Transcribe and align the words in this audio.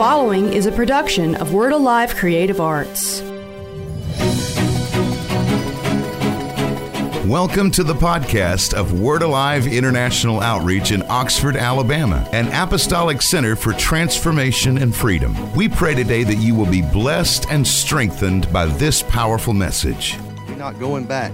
following 0.00 0.50
is 0.54 0.64
a 0.64 0.72
production 0.72 1.34
of 1.34 1.52
Word 1.52 1.74
Alive 1.74 2.16
Creative 2.16 2.58
Arts. 2.58 3.20
Welcome 7.26 7.70
to 7.72 7.84
the 7.84 7.92
podcast 7.92 8.72
of 8.72 8.98
Word 8.98 9.20
Alive 9.20 9.66
International 9.66 10.40
Outreach 10.40 10.90
in 10.90 11.02
Oxford, 11.10 11.54
Alabama, 11.54 12.26
an 12.32 12.48
apostolic 12.48 13.20
center 13.20 13.54
for 13.54 13.74
transformation 13.74 14.78
and 14.78 14.96
freedom. 14.96 15.36
We 15.52 15.68
pray 15.68 15.94
today 15.94 16.24
that 16.24 16.36
you 16.36 16.54
will 16.54 16.70
be 16.70 16.80
blessed 16.80 17.50
and 17.50 17.66
strengthened 17.66 18.50
by 18.50 18.64
this 18.64 19.02
powerful 19.02 19.52
message. 19.52 20.16
We're 20.48 20.56
not 20.56 20.78
going 20.78 21.04
back. 21.04 21.32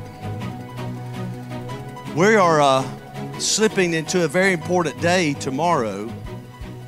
We 2.17 2.35
are 2.35 2.61
uh, 2.61 3.39
slipping 3.39 3.95
into 3.95 4.25
a 4.25 4.29
very 4.29 4.53
important 4.53 5.01
day 5.01 5.35
tomorrow. 5.35 6.12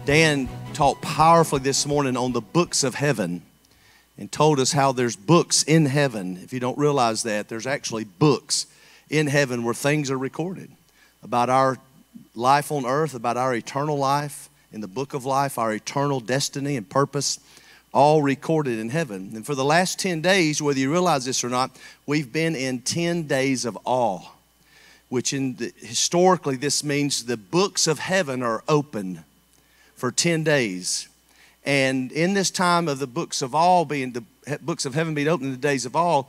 Dan 0.06 0.48
taught 0.78 1.02
powerfully 1.02 1.60
this 1.60 1.84
morning 1.86 2.16
on 2.16 2.30
the 2.30 2.40
books 2.40 2.84
of 2.84 2.94
heaven 2.94 3.42
and 4.16 4.30
told 4.30 4.60
us 4.60 4.70
how 4.70 4.92
there's 4.92 5.16
books 5.16 5.64
in 5.64 5.86
heaven. 5.86 6.38
If 6.40 6.52
you 6.52 6.60
don't 6.60 6.78
realize 6.78 7.24
that, 7.24 7.48
there's 7.48 7.66
actually 7.66 8.04
books 8.04 8.66
in 9.10 9.26
heaven 9.26 9.64
where 9.64 9.74
things 9.74 10.08
are 10.08 10.16
recorded 10.16 10.70
about 11.20 11.50
our 11.50 11.78
life 12.36 12.70
on 12.70 12.86
earth, 12.86 13.14
about 13.14 13.36
our 13.36 13.56
eternal 13.56 13.98
life 13.98 14.48
in 14.70 14.80
the 14.80 14.86
book 14.86 15.14
of 15.14 15.24
life, 15.24 15.58
our 15.58 15.72
eternal 15.72 16.20
destiny 16.20 16.76
and 16.76 16.88
purpose, 16.88 17.40
all 17.92 18.22
recorded 18.22 18.78
in 18.78 18.90
heaven. 18.90 19.32
And 19.34 19.44
for 19.44 19.56
the 19.56 19.64
last 19.64 19.98
10 19.98 20.20
days, 20.20 20.62
whether 20.62 20.78
you 20.78 20.92
realize 20.92 21.24
this 21.24 21.42
or 21.42 21.48
not, 21.48 21.76
we've 22.06 22.32
been 22.32 22.54
in 22.54 22.82
10 22.82 23.24
days 23.24 23.64
of 23.64 23.76
awe, 23.84 24.22
which 25.08 25.32
in 25.32 25.56
the, 25.56 25.72
historically 25.78 26.54
this 26.54 26.84
means 26.84 27.24
the 27.24 27.36
books 27.36 27.88
of 27.88 27.98
heaven 27.98 28.44
are 28.44 28.62
open 28.68 29.24
for 29.98 30.12
10 30.12 30.44
days. 30.44 31.08
And 31.64 32.10
in 32.12 32.32
this 32.34 32.50
time 32.50 32.88
of 32.88 32.98
the 32.98 33.06
books 33.06 33.42
of 33.42 33.54
all 33.54 33.84
being 33.84 34.12
the 34.12 34.24
books 34.62 34.86
of 34.86 34.94
heaven 34.94 35.12
being 35.12 35.28
open 35.28 35.46
in 35.46 35.52
the 35.52 35.58
days 35.58 35.84
of 35.84 35.94
awe, 35.94 36.22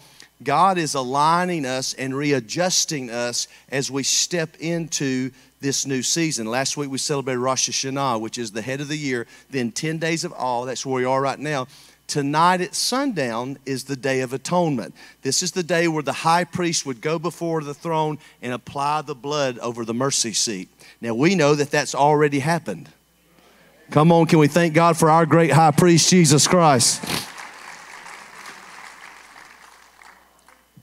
God 0.44 0.78
is 0.78 0.96
aligning 0.96 1.66
us 1.66 1.94
and 1.94 2.16
readjusting 2.16 3.10
us 3.10 3.48
as 3.70 3.90
we 3.90 4.04
step 4.04 4.58
into 4.60 5.32
this 5.62 5.86
new 5.86 6.02
season. 6.02 6.48
Last 6.48 6.78
week 6.78 6.90
we 6.90 6.98
celebrated 6.98 7.40
Rosh 7.40 7.70
Hashanah, 7.70 8.20
which 8.20 8.38
is 8.38 8.52
the 8.52 8.62
head 8.62 8.82
of 8.82 8.88
the 8.88 8.98
year, 8.98 9.28
then 9.50 9.72
10 9.72 9.98
days 9.98 10.24
of 10.24 10.34
awe. 10.34 10.66
That's 10.66 10.86
where 10.86 10.96
we 10.96 11.06
are 11.06 11.22
right 11.22 11.40
now. 11.40 11.68
Tonight 12.08 12.62
at 12.62 12.74
sundown 12.74 13.60
is 13.68 13.84
the 13.84 13.96
Day 13.96 14.22
of 14.22 14.34
Atonement. 14.34 14.96
This 15.22 15.44
is 15.44 15.52
the 15.52 15.62
day 15.62 15.88
where 15.88 16.02
the 16.02 16.12
high 16.12 16.44
priest 16.44 16.86
would 16.86 17.02
go 17.02 17.20
before 17.20 17.62
the 17.62 17.76
throne 17.76 18.18
and 18.42 18.52
apply 18.52 19.04
the 19.04 19.14
blood 19.14 19.60
over 19.60 19.86
the 19.86 19.94
mercy 19.94 20.34
seat. 20.34 20.70
Now 21.02 21.14
we 21.14 21.36
know 21.36 21.54
that 21.54 21.70
that's 21.70 21.94
already 21.94 22.40
happened. 22.40 22.90
Come 23.92 24.12
on, 24.12 24.28
can 24.28 24.38
we 24.38 24.48
thank 24.48 24.76
God 24.76 24.98
for 24.98 25.10
our 25.10 25.26
great 25.26 25.50
high 25.50 25.72
priest, 25.72 26.12
Jesus 26.12 26.48
Christ? 26.48 27.04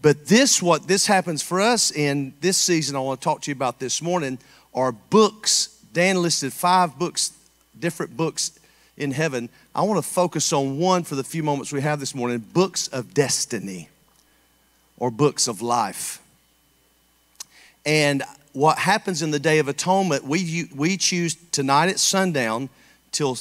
But 0.02 0.26
this, 0.26 0.60
what 0.60 0.88
this 0.88 1.06
happens 1.06 1.40
for 1.40 1.60
us 1.60 1.92
in 1.92 2.34
this 2.40 2.56
season, 2.56 2.96
I 2.96 2.98
want 2.98 3.20
to 3.20 3.24
talk 3.24 3.42
to 3.42 3.50
you 3.50 3.54
about 3.54 3.78
this 3.78 4.02
morning, 4.02 4.40
are 4.74 4.90
books. 4.90 5.68
Dan 5.92 6.20
listed 6.20 6.52
five 6.52 6.98
books, 6.98 7.30
different 7.78 8.16
books 8.16 8.58
in 8.96 9.12
heaven. 9.12 9.50
I 9.72 9.82
want 9.82 10.04
to 10.04 10.10
focus 10.10 10.52
on 10.52 10.80
one 10.80 11.04
for 11.04 11.14
the 11.14 11.22
few 11.22 11.44
moments 11.44 11.72
we 11.72 11.82
have 11.82 12.00
this 12.00 12.12
morning 12.12 12.38
books 12.38 12.88
of 12.88 13.14
destiny 13.14 13.88
or 14.98 15.12
books 15.12 15.46
of 15.46 15.62
life. 15.62 16.20
And 17.84 18.24
what 18.52 18.78
happens 18.78 19.22
in 19.22 19.30
the 19.30 19.38
Day 19.38 19.60
of 19.60 19.68
Atonement, 19.68 20.24
we, 20.24 20.68
we 20.74 20.96
choose 20.96 21.36
tonight 21.52 21.88
at 21.88 22.00
sundown 22.00 22.68
till 23.16 23.38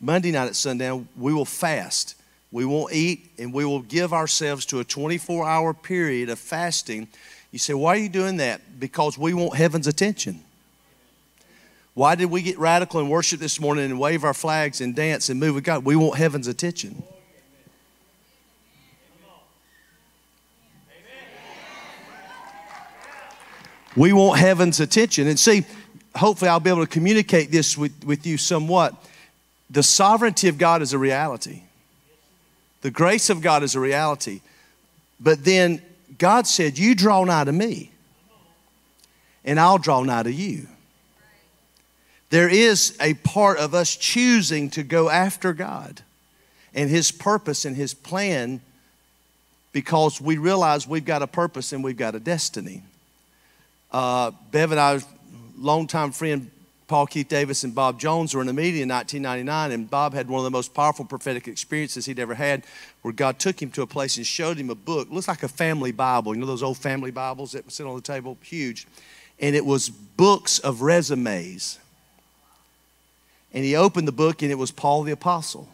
Monday 0.00 0.32
night 0.32 0.46
at 0.46 0.56
sundown, 0.56 1.06
we 1.16 1.34
will 1.34 1.44
fast. 1.44 2.14
We 2.50 2.64
won't 2.64 2.94
eat 2.94 3.30
and 3.38 3.52
we 3.52 3.66
will 3.66 3.82
give 3.82 4.14
ourselves 4.14 4.64
to 4.66 4.80
a 4.80 4.84
24 4.84 5.46
hour 5.46 5.74
period 5.74 6.30
of 6.30 6.38
fasting. 6.38 7.08
You 7.52 7.58
say, 7.58 7.74
why 7.74 7.94
are 7.94 7.98
you 7.98 8.08
doing 8.08 8.38
that? 8.38 8.80
Because 8.80 9.18
we 9.18 9.34
want 9.34 9.54
heaven's 9.54 9.86
attention. 9.86 10.40
Why 11.92 12.14
did 12.14 12.26
we 12.26 12.40
get 12.40 12.58
radical 12.58 13.00
and 13.00 13.10
worship 13.10 13.38
this 13.38 13.60
morning 13.60 13.84
and 13.84 14.00
wave 14.00 14.24
our 14.24 14.32
flags 14.32 14.80
and 14.80 14.94
dance 14.94 15.28
and 15.28 15.38
move 15.38 15.56
with 15.56 15.64
God? 15.64 15.84
We 15.84 15.94
want 15.94 16.16
heaven's 16.16 16.46
attention. 16.46 17.02
We 23.94 24.12
want 24.12 24.38
heaven's 24.38 24.78
attention. 24.80 25.26
And 25.26 25.38
see, 25.38 25.66
hopefully 26.14 26.48
I'll 26.48 26.60
be 26.60 26.70
able 26.70 26.86
to 26.86 26.90
communicate 26.90 27.50
this 27.50 27.76
with, 27.76 28.04
with 28.04 28.26
you 28.26 28.38
somewhat. 28.38 28.94
The 29.70 29.82
sovereignty 29.82 30.48
of 30.48 30.58
God 30.58 30.82
is 30.82 30.92
a 30.92 30.98
reality. 30.98 31.62
The 32.80 32.90
grace 32.90 33.28
of 33.28 33.40
God 33.40 33.62
is 33.62 33.74
a 33.74 33.80
reality. 33.80 34.40
But 35.20 35.44
then 35.44 35.82
God 36.16 36.46
said, 36.46 36.78
You 36.78 36.94
draw 36.94 37.24
nigh 37.24 37.44
to 37.44 37.52
me, 37.52 37.90
and 39.44 39.58
I'll 39.58 39.78
draw 39.78 40.02
nigh 40.02 40.22
to 40.22 40.32
you. 40.32 40.68
There 42.30 42.48
is 42.48 42.96
a 43.00 43.14
part 43.14 43.58
of 43.58 43.74
us 43.74 43.96
choosing 43.96 44.70
to 44.70 44.82
go 44.82 45.08
after 45.08 45.52
God 45.52 46.02
and 46.74 46.90
His 46.90 47.10
purpose 47.10 47.64
and 47.64 47.74
His 47.74 47.94
plan 47.94 48.60
because 49.72 50.20
we 50.20 50.38
realize 50.38 50.86
we've 50.86 51.04
got 51.04 51.22
a 51.22 51.26
purpose 51.26 51.72
and 51.72 51.82
we've 51.82 51.96
got 51.96 52.14
a 52.14 52.20
destiny. 52.20 52.82
Uh, 53.90 54.32
Bev 54.50 54.72
and 54.72 54.80
I, 54.80 55.00
longtime 55.56 56.12
friend 56.12 56.50
Paul 56.88 57.06
Keith 57.06 57.28
Davis 57.28 57.64
and 57.64 57.74
Bob 57.74 58.00
Jones 58.00 58.34
were 58.34 58.40
in 58.40 58.48
a 58.48 58.52
meeting 58.52 58.80
in 58.80 58.88
1999, 58.88 59.72
and 59.72 59.90
Bob 59.90 60.14
had 60.14 60.26
one 60.26 60.40
of 60.40 60.44
the 60.44 60.50
most 60.50 60.72
powerful 60.72 61.04
prophetic 61.04 61.46
experiences 61.46 62.06
he'd 62.06 62.18
ever 62.18 62.34
had, 62.34 62.64
where 63.02 63.12
God 63.12 63.38
took 63.38 63.60
him 63.60 63.70
to 63.72 63.82
a 63.82 63.86
place 63.86 64.16
and 64.16 64.26
showed 64.26 64.56
him 64.56 64.70
a 64.70 64.74
book. 64.74 65.08
It 65.08 65.12
looks 65.12 65.28
like 65.28 65.42
a 65.42 65.48
family 65.48 65.92
Bible. 65.92 66.34
You 66.34 66.40
know 66.40 66.46
those 66.46 66.62
old 66.62 66.78
family 66.78 67.10
Bibles 67.10 67.52
that 67.52 67.70
sit 67.70 67.86
on 67.86 67.94
the 67.94 68.00
table? 68.00 68.38
Huge. 68.42 68.86
And 69.38 69.54
it 69.54 69.66
was 69.66 69.90
books 69.90 70.58
of 70.58 70.80
resumes. 70.80 71.78
And 73.52 73.64
he 73.64 73.76
opened 73.76 74.08
the 74.08 74.12
book, 74.12 74.40
and 74.40 74.50
it 74.50 74.56
was 74.56 74.70
Paul 74.70 75.02
the 75.02 75.12
Apostle 75.12 75.68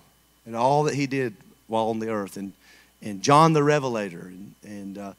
and 0.45 0.57
all 0.57 0.83
that 0.83 0.95
he 0.95 1.07
did 1.07 1.37
while 1.69 1.87
on 1.87 2.01
the 2.01 2.11
earth, 2.11 2.37
and, 2.37 2.53
and 3.01 3.23
John 3.23 3.53
the 3.53 3.63
Revelator, 3.63 4.27
and, 4.27 4.55
and 4.65 4.99
uh, 4.99 5.13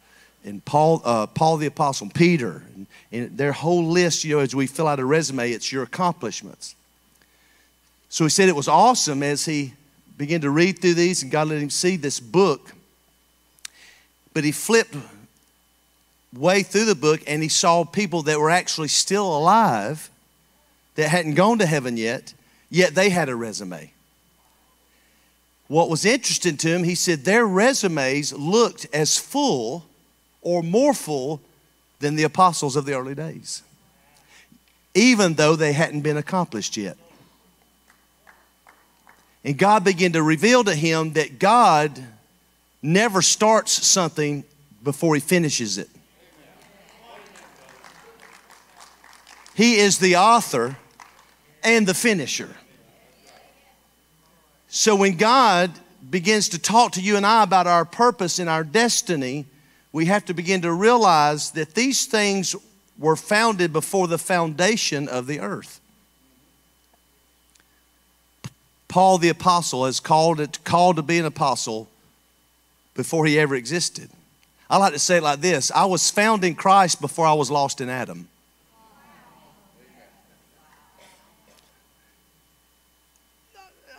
and 0.46 0.64
Paul, 0.64 1.02
uh, 1.04 1.26
Paul 1.26 1.58
the 1.58 1.66
Apostle, 1.66 2.10
Peter, 2.14 2.64
and, 2.76 2.88
and 3.12 3.38
their 3.38 3.52
whole 3.52 3.86
list, 3.86 4.24
you 4.24 4.36
know, 4.36 4.42
as 4.42 4.56
we 4.56 4.68
fill 4.68 4.88
out 4.88 5.00
a 5.00 5.06
resume, 5.06 5.52
it's 5.52 5.72
your 5.72 5.84
accomplishments. 5.84 6.76
So 8.10 8.24
he 8.24 8.30
said 8.30 8.48
it 8.48 8.56
was 8.56 8.68
awesome 8.68 9.24
as 9.24 9.46
he 9.46 9.74
began 10.18 10.42
to 10.42 10.52
read 10.52 10.80
through 10.80 10.94
these, 10.94 11.24
and 11.24 11.32
God 11.32 11.48
let 11.48 11.58
him 11.58 11.72
see 11.72 11.98
this 11.98 12.20
book. 12.20 12.74
But 14.34 14.44
he 14.44 14.52
flipped 14.52 14.96
way 16.32 16.62
through 16.62 16.86
the 16.86 16.96
book 16.96 17.22
and 17.28 17.42
he 17.42 17.50
saw 17.50 17.84
people 17.84 18.22
that 18.24 18.40
were 18.40 18.50
actually 18.50 18.90
still 18.90 19.36
alive 19.38 20.10
that 20.96 21.10
hadn't 21.10 21.36
gone 21.36 21.60
to 21.60 21.66
heaven 21.66 21.98
yet, 21.98 22.34
yet 22.70 22.94
they 22.94 23.10
had 23.10 23.30
a 23.30 23.36
resume. 23.36 23.92
What 25.68 25.90
was 25.90 26.06
interesting 26.06 26.58
to 26.58 26.68
him, 26.68 26.84
he 26.84 26.94
said 26.94 27.24
their 27.24 27.46
resumes 27.46 28.34
looked 28.34 28.86
as 28.94 29.18
full 29.18 29.86
or 30.46 30.62
more 30.62 30.94
full 30.94 31.42
than 32.00 32.16
the 32.16 32.24
apostles 32.24 32.76
of 32.76 32.86
the 32.86 32.94
early 32.94 33.16
days, 33.16 33.64
even 34.94 35.34
though 35.34 35.56
they 35.56 35.74
hadn't 35.74 36.02
been 36.02 36.18
accomplished 36.18 36.78
yet. 36.78 36.96
And 39.44 39.58
God 39.58 39.84
began 39.84 40.14
to 40.14 40.22
reveal 40.22 40.64
to 40.64 40.76
him 40.76 41.14
that 41.14 41.40
God 41.40 42.00
never 42.82 43.24
starts 43.24 43.72
something 43.86 44.44
before 44.84 45.16
he 45.16 45.22
finishes 45.22 45.80
it. 45.80 45.90
He 49.56 49.78
is 49.78 49.98
the 49.98 50.18
author 50.18 50.78
and 51.64 51.88
the 51.88 51.94
finisher. 51.96 52.56
So 54.68 54.96
when 54.96 55.18
God 55.18 55.72
begins 56.08 56.50
to 56.50 56.60
talk 56.60 56.92
to 56.92 57.02
you 57.02 57.18
and 57.18 57.26
I 57.26 57.42
about 57.42 57.66
our 57.66 57.86
purpose 57.86 58.38
and 58.38 58.48
our 58.48 58.64
destiny, 58.64 59.48
we 59.96 60.08
have 60.08 60.26
to 60.26 60.34
begin 60.34 60.62
to 60.62 60.74
realize 60.74 61.52
that 61.52 61.74
these 61.74 62.06
things 62.06 62.54
were 63.00 63.16
founded 63.16 63.72
before 63.72 64.10
the 64.10 64.18
foundation 64.18 65.08
of 65.08 65.26
the 65.26 65.40
earth. 65.40 65.80
Paul 68.90 69.20
the 69.20 69.30
apostle 69.30 69.86
is 69.86 70.02
called 70.02 70.42
it 70.42 70.62
called 70.66 70.98
to 70.98 71.02
be 71.02 71.18
an 71.18 71.24
apostle 71.24 71.88
before 72.94 73.26
he 73.26 73.40
ever 73.40 73.56
existed. 73.56 74.10
I 74.70 74.80
like 74.80 74.92
to 74.92 75.00
say 75.00 75.18
it 75.18 75.24
like 75.24 75.40
this 75.40 75.72
I 75.72 75.86
was 75.86 76.12
found 76.12 76.44
in 76.44 76.56
Christ 76.56 77.00
before 77.00 77.26
I 77.26 77.34
was 77.34 77.50
lost 77.50 77.80
in 77.80 77.88
Adam. 77.88 78.28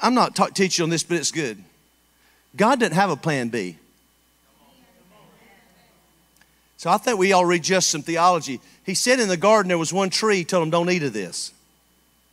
I'm 0.02 0.12
not 0.12 0.36
ta- 0.36 0.48
teaching 0.48 0.82
on 0.82 0.90
this, 0.90 1.04
but 1.04 1.16
it's 1.16 1.30
good. 1.30 1.64
God 2.54 2.80
didn't 2.80 2.96
have 2.96 3.08
a 3.08 3.16
plan 3.16 3.48
B. 3.48 3.78
So 6.86 6.92
I 6.92 6.98
think 6.98 7.18
we 7.18 7.32
all 7.32 7.44
read 7.44 7.64
just 7.64 7.90
some 7.90 8.02
theology. 8.02 8.60
He 8.84 8.94
said 8.94 9.18
in 9.18 9.28
the 9.28 9.36
garden 9.36 9.70
there 9.70 9.76
was 9.76 9.92
one 9.92 10.08
tree, 10.08 10.36
he 10.36 10.44
told 10.44 10.62
him, 10.62 10.70
Don't 10.70 10.88
eat 10.88 11.02
of 11.02 11.12
this. 11.12 11.52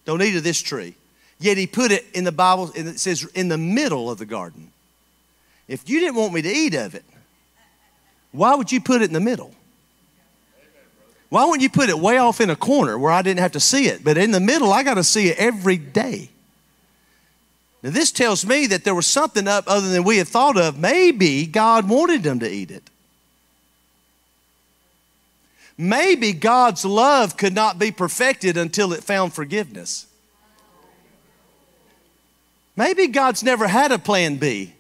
Don't 0.05 0.21
eat 0.21 0.35
of 0.35 0.43
this 0.43 0.61
tree. 0.61 0.93
Yet 1.39 1.57
he 1.57 1.65
put 1.65 1.91
it 1.91 2.05
in 2.13 2.23
the 2.23 2.31
Bible, 2.31 2.71
and 2.77 2.87
it 2.87 2.99
says 2.99 3.23
in 3.33 3.47
the 3.47 3.57
middle 3.57 4.11
of 4.11 4.19
the 4.19 4.27
garden. 4.27 4.71
If 5.67 5.89
you 5.89 5.99
didn't 5.99 6.17
want 6.17 6.33
me 6.33 6.43
to 6.43 6.49
eat 6.49 6.75
of 6.75 6.93
it, 6.93 7.03
why 8.31 8.53
would 8.53 8.71
you 8.71 8.79
put 8.79 9.01
it 9.01 9.05
in 9.05 9.13
the 9.13 9.19
middle? 9.19 9.55
Why 11.29 11.45
wouldn't 11.45 11.63
you 11.63 11.71
put 11.71 11.89
it 11.89 11.97
way 11.97 12.19
off 12.19 12.39
in 12.39 12.51
a 12.51 12.55
corner 12.55 12.95
where 12.95 13.11
I 13.11 13.23
didn't 13.23 13.39
have 13.39 13.53
to 13.53 13.59
see 13.59 13.87
it? 13.87 14.03
But 14.03 14.19
in 14.19 14.29
the 14.29 14.39
middle, 14.39 14.71
I 14.71 14.83
got 14.83 14.95
to 14.95 15.03
see 15.03 15.29
it 15.29 15.37
every 15.39 15.77
day. 15.77 16.29
Now, 17.81 17.89
this 17.89 18.11
tells 18.11 18.45
me 18.45 18.67
that 18.67 18.83
there 18.83 18.93
was 18.93 19.07
something 19.07 19.47
up 19.47 19.63
other 19.65 19.89
than 19.89 20.03
we 20.03 20.19
had 20.19 20.27
thought 20.27 20.59
of. 20.59 20.77
Maybe 20.77 21.47
God 21.47 21.89
wanted 21.89 22.21
them 22.21 22.37
to 22.41 22.47
eat 22.47 22.69
it. 22.69 22.83
Maybe 25.77 26.33
God's 26.33 26.85
love 26.85 27.37
could 27.37 27.53
not 27.53 27.79
be 27.79 27.91
perfected 27.91 28.57
until 28.57 28.93
it 28.93 29.03
found 29.03 29.33
forgiveness. 29.33 30.05
Maybe 32.75 33.07
God's 33.07 33.43
never 33.43 33.67
had 33.67 33.91
a 33.91 33.99
plan 33.99 34.37
B. 34.37 34.73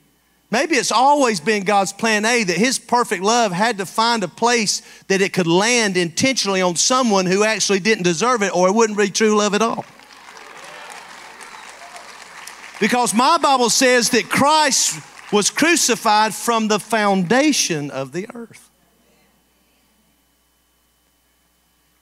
Maybe 0.51 0.75
it's 0.75 0.91
always 0.91 1.39
been 1.39 1.63
God's 1.63 1.93
plan 1.93 2.25
A 2.25 2.43
that 2.43 2.57
His 2.57 2.77
perfect 2.77 3.23
love 3.23 3.51
had 3.51 3.79
to 3.79 3.87
find 3.87 4.23
a 4.23 4.27
place 4.27 4.83
that 5.07 5.19
it 5.19 5.33
could 5.33 5.47
land 5.47 5.97
intentionally 5.97 6.61
on 6.61 6.75
someone 6.75 7.25
who 7.25 7.43
actually 7.43 7.79
didn't 7.79 8.03
deserve 8.03 8.43
it, 8.43 8.55
or 8.55 8.67
it 8.67 8.75
wouldn't 8.75 8.99
be 8.99 9.09
true 9.09 9.35
love 9.35 9.55
at 9.55 9.63
all. 9.63 9.83
Because 12.79 13.15
my 13.15 13.37
Bible 13.39 13.71
says 13.71 14.11
that 14.11 14.29
Christ 14.29 14.99
was 15.31 15.49
crucified 15.49 16.35
from 16.35 16.67
the 16.67 16.79
foundation 16.79 17.89
of 17.89 18.11
the 18.11 18.27
earth. 18.35 18.69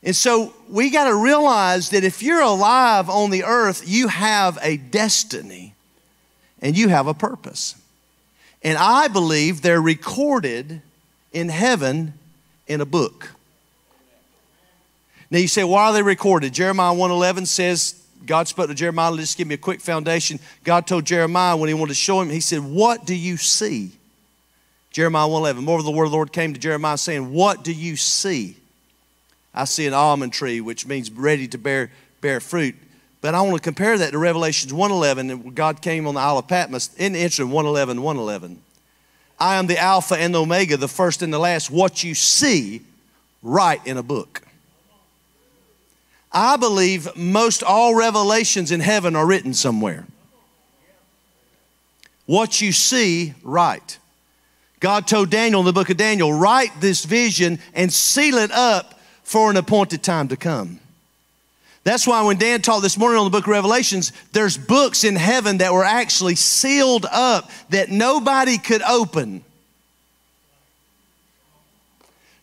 And 0.04 0.16
so 0.16 0.54
we 0.68 0.90
got 0.90 1.08
to 1.08 1.16
realize 1.16 1.90
that 1.92 2.04
if 2.04 2.24
you're 2.24 2.42
alive 2.42 3.10
on 3.10 3.30
the 3.30 3.44
earth, 3.44 3.84
you 3.88 4.08
have 4.08 4.58
a 4.62 4.78
destiny 4.78 5.76
and 6.62 6.76
you 6.78 6.90
have 6.90 7.08
a 7.08 7.14
purpose. 7.14 7.76
And 8.64 8.78
I 8.78 9.08
believe 9.08 9.62
they're 9.62 9.82
recorded 9.82 10.82
in 11.32 11.50
heaven 11.50 12.14
in 12.68 12.82
a 12.82 12.86
book. 12.86 13.32
Now 15.30 15.40
you 15.40 15.48
say, 15.48 15.64
why 15.64 15.86
are 15.86 15.94
they 15.94 16.04
recorded? 16.04 16.54
Jeremiah 16.54 16.92
111 16.92 17.46
says, 17.46 18.02
God 18.26 18.48
spoke 18.48 18.68
to 18.68 18.76
Jeremiah, 18.76 19.16
just 19.16 19.38
give 19.38 19.48
me 19.48 19.56
a 19.56 19.58
quick 19.58 19.82
foundation. 19.82 20.40
God 20.64 20.86
told 20.86 21.06
Jeremiah 21.06 21.56
when 21.58 21.70
he 21.70 21.74
wanted 21.74 21.90
to 21.90 21.96
show 21.96 22.22
him, 22.22 22.30
he 22.30 22.40
said, 22.40 22.60
What 22.60 23.06
do 23.06 23.16
you 23.16 23.38
see? 23.38 23.92
Jeremiah 24.92 25.28
111. 25.28 25.64
More 25.64 25.80
of 25.80 25.86
the 25.86 25.92
word 25.92 26.06
of 26.06 26.12
the 26.12 26.18
Lord 26.18 26.32
came 26.32 26.54
to 26.54 26.60
Jeremiah 26.60 26.98
saying, 26.98 27.34
What 27.34 27.64
do 27.64 27.74
you 27.74 27.96
see? 27.96 28.58
I 29.54 29.66
see 29.66 29.86
an 29.86 29.94
almond 29.94 30.34
tree, 30.34 30.62
which 30.62 30.86
means 30.86 31.12
ready 31.12 31.48
to 31.50 31.58
bear, 31.58 31.92
bear 32.22 32.40
fruit. 32.40 32.76
But 33.22 33.36
I 33.36 33.42
want 33.42 33.56
to 33.58 33.62
compare 33.62 33.98
that 33.98 34.12
to 34.12 34.18
Revelations 34.18 34.74
111, 34.74 35.30
and 35.30 35.56
God 35.56 35.82
came 35.82 36.08
on 36.08 36.16
the 36.16 36.22
Isle 36.22 36.40
of 36.40 36.48
Patmos. 36.48 36.90
In 36.98 37.14
the 37.14 37.20
111, 37.20 38.02
111. 38.02 38.62
I 39.40 39.56
am 39.56 39.68
the 39.68 39.78
Alpha 39.78 40.16
and 40.16 40.34
the 40.34 40.42
Omega, 40.42 40.78
the 40.78 40.88
first 40.88 41.22
and 41.22 41.34
the 41.34 41.40
last. 41.40 41.70
What 41.70 42.04
you 42.04 42.16
see, 42.16 42.82
write 43.44 43.86
in 43.86 43.98
a 43.98 44.04
book. 44.04 44.42
I 46.32 46.56
believe 46.56 47.16
most 47.16 47.62
all 47.62 47.94
revelations 47.94 48.72
in 48.72 48.80
heaven 48.80 49.16
are 49.16 49.26
written 49.26 49.54
somewhere. 49.54 50.06
What 52.26 52.62
you 52.62 52.72
see, 52.72 53.34
write. 53.44 53.98
God 54.80 55.06
told 55.08 55.30
Daniel 55.30 55.60
in 55.60 55.66
the 55.66 55.74
book 55.74 55.90
of 55.90 55.98
Daniel, 55.98 56.32
write 56.32 56.72
this 56.80 57.04
vision 57.04 57.60
and 57.74 57.92
seal 57.92 58.38
it 58.38 58.52
up 58.52 59.00
for 59.24 59.50
an 59.50 59.58
appointed 59.58 60.04
time 60.04 60.28
to 60.30 60.38
come. 60.38 60.80
That's 61.84 62.06
why 62.06 62.22
when 62.24 62.38
Dan 62.38 62.62
taught 62.62 62.82
this 62.82 62.98
morning 62.98 63.18
on 63.18 63.26
the 63.26 63.32
book 63.32 63.46
of 63.46 63.52
Revelations, 63.52 64.12
there's 64.34 64.58
books 64.58 65.04
in 65.04 65.16
heaven 65.16 65.58
that 65.58 65.74
were 65.74 65.84
actually 65.84 66.36
sealed 66.36 67.06
up 67.12 67.50
that 67.70 67.90
nobody 67.90 68.60
could 68.60 68.84
open. 68.84 69.44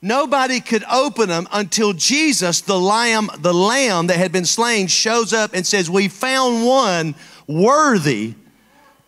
Nobody 0.02 0.60
could 0.60 0.84
open 0.90 1.28
them 1.28 1.48
until 1.52 1.92
Jesus, 1.92 2.60
the 2.60 2.78
lamb, 2.78 3.30
the 3.38 3.54
lamb 3.54 4.08
that 4.08 4.16
had 4.16 4.32
been 4.32 4.44
slain, 4.44 4.86
shows 4.86 5.32
up 5.32 5.54
and 5.54 5.66
says, 5.66 5.88
We 5.88 6.08
found 6.08 6.64
one 6.64 7.14
worthy 7.46 8.34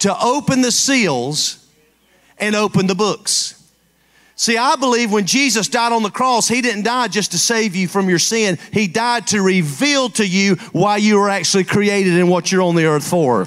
to 0.00 0.16
open 0.20 0.62
the 0.62 0.72
seals 0.72 1.66
and 2.38 2.56
open 2.56 2.86
the 2.86 2.94
books. 2.94 3.59
See, 4.40 4.56
I 4.56 4.74
believe 4.76 5.12
when 5.12 5.26
Jesus 5.26 5.68
died 5.68 5.92
on 5.92 6.02
the 6.02 6.10
cross, 6.10 6.48
He 6.48 6.62
didn't 6.62 6.84
die 6.84 7.08
just 7.08 7.32
to 7.32 7.38
save 7.38 7.76
you 7.76 7.86
from 7.86 8.08
your 8.08 8.18
sin. 8.18 8.58
He 8.72 8.88
died 8.88 9.26
to 9.26 9.42
reveal 9.42 10.08
to 10.08 10.26
you 10.26 10.54
why 10.72 10.96
you 10.96 11.18
were 11.18 11.28
actually 11.28 11.64
created 11.64 12.14
and 12.14 12.30
what 12.30 12.50
you're 12.50 12.62
on 12.62 12.74
the 12.74 12.86
earth 12.86 13.06
for. 13.06 13.46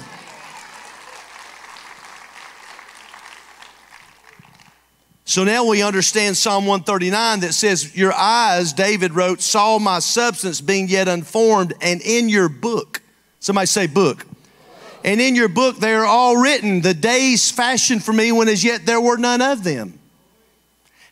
So 5.24 5.42
now 5.42 5.64
we 5.64 5.82
understand 5.82 6.36
Psalm 6.36 6.64
139 6.64 7.40
that 7.40 7.54
says, 7.54 7.96
Your 7.96 8.12
eyes, 8.12 8.72
David 8.72 9.14
wrote, 9.14 9.40
saw 9.40 9.80
my 9.80 9.98
substance 9.98 10.60
being 10.60 10.86
yet 10.86 11.08
unformed, 11.08 11.74
and 11.80 12.02
in 12.02 12.28
your 12.28 12.48
book, 12.48 13.02
somebody 13.40 13.66
say 13.66 13.88
book. 13.88 14.24
And 15.02 15.20
in 15.20 15.34
your 15.34 15.48
book 15.48 15.78
they 15.78 15.92
are 15.92 16.06
all 16.06 16.36
written, 16.36 16.82
the 16.82 16.94
days 16.94 17.50
fashioned 17.50 18.04
for 18.04 18.12
me 18.12 18.30
when 18.30 18.46
as 18.46 18.62
yet 18.62 18.86
there 18.86 19.00
were 19.00 19.16
none 19.16 19.42
of 19.42 19.64
them. 19.64 19.98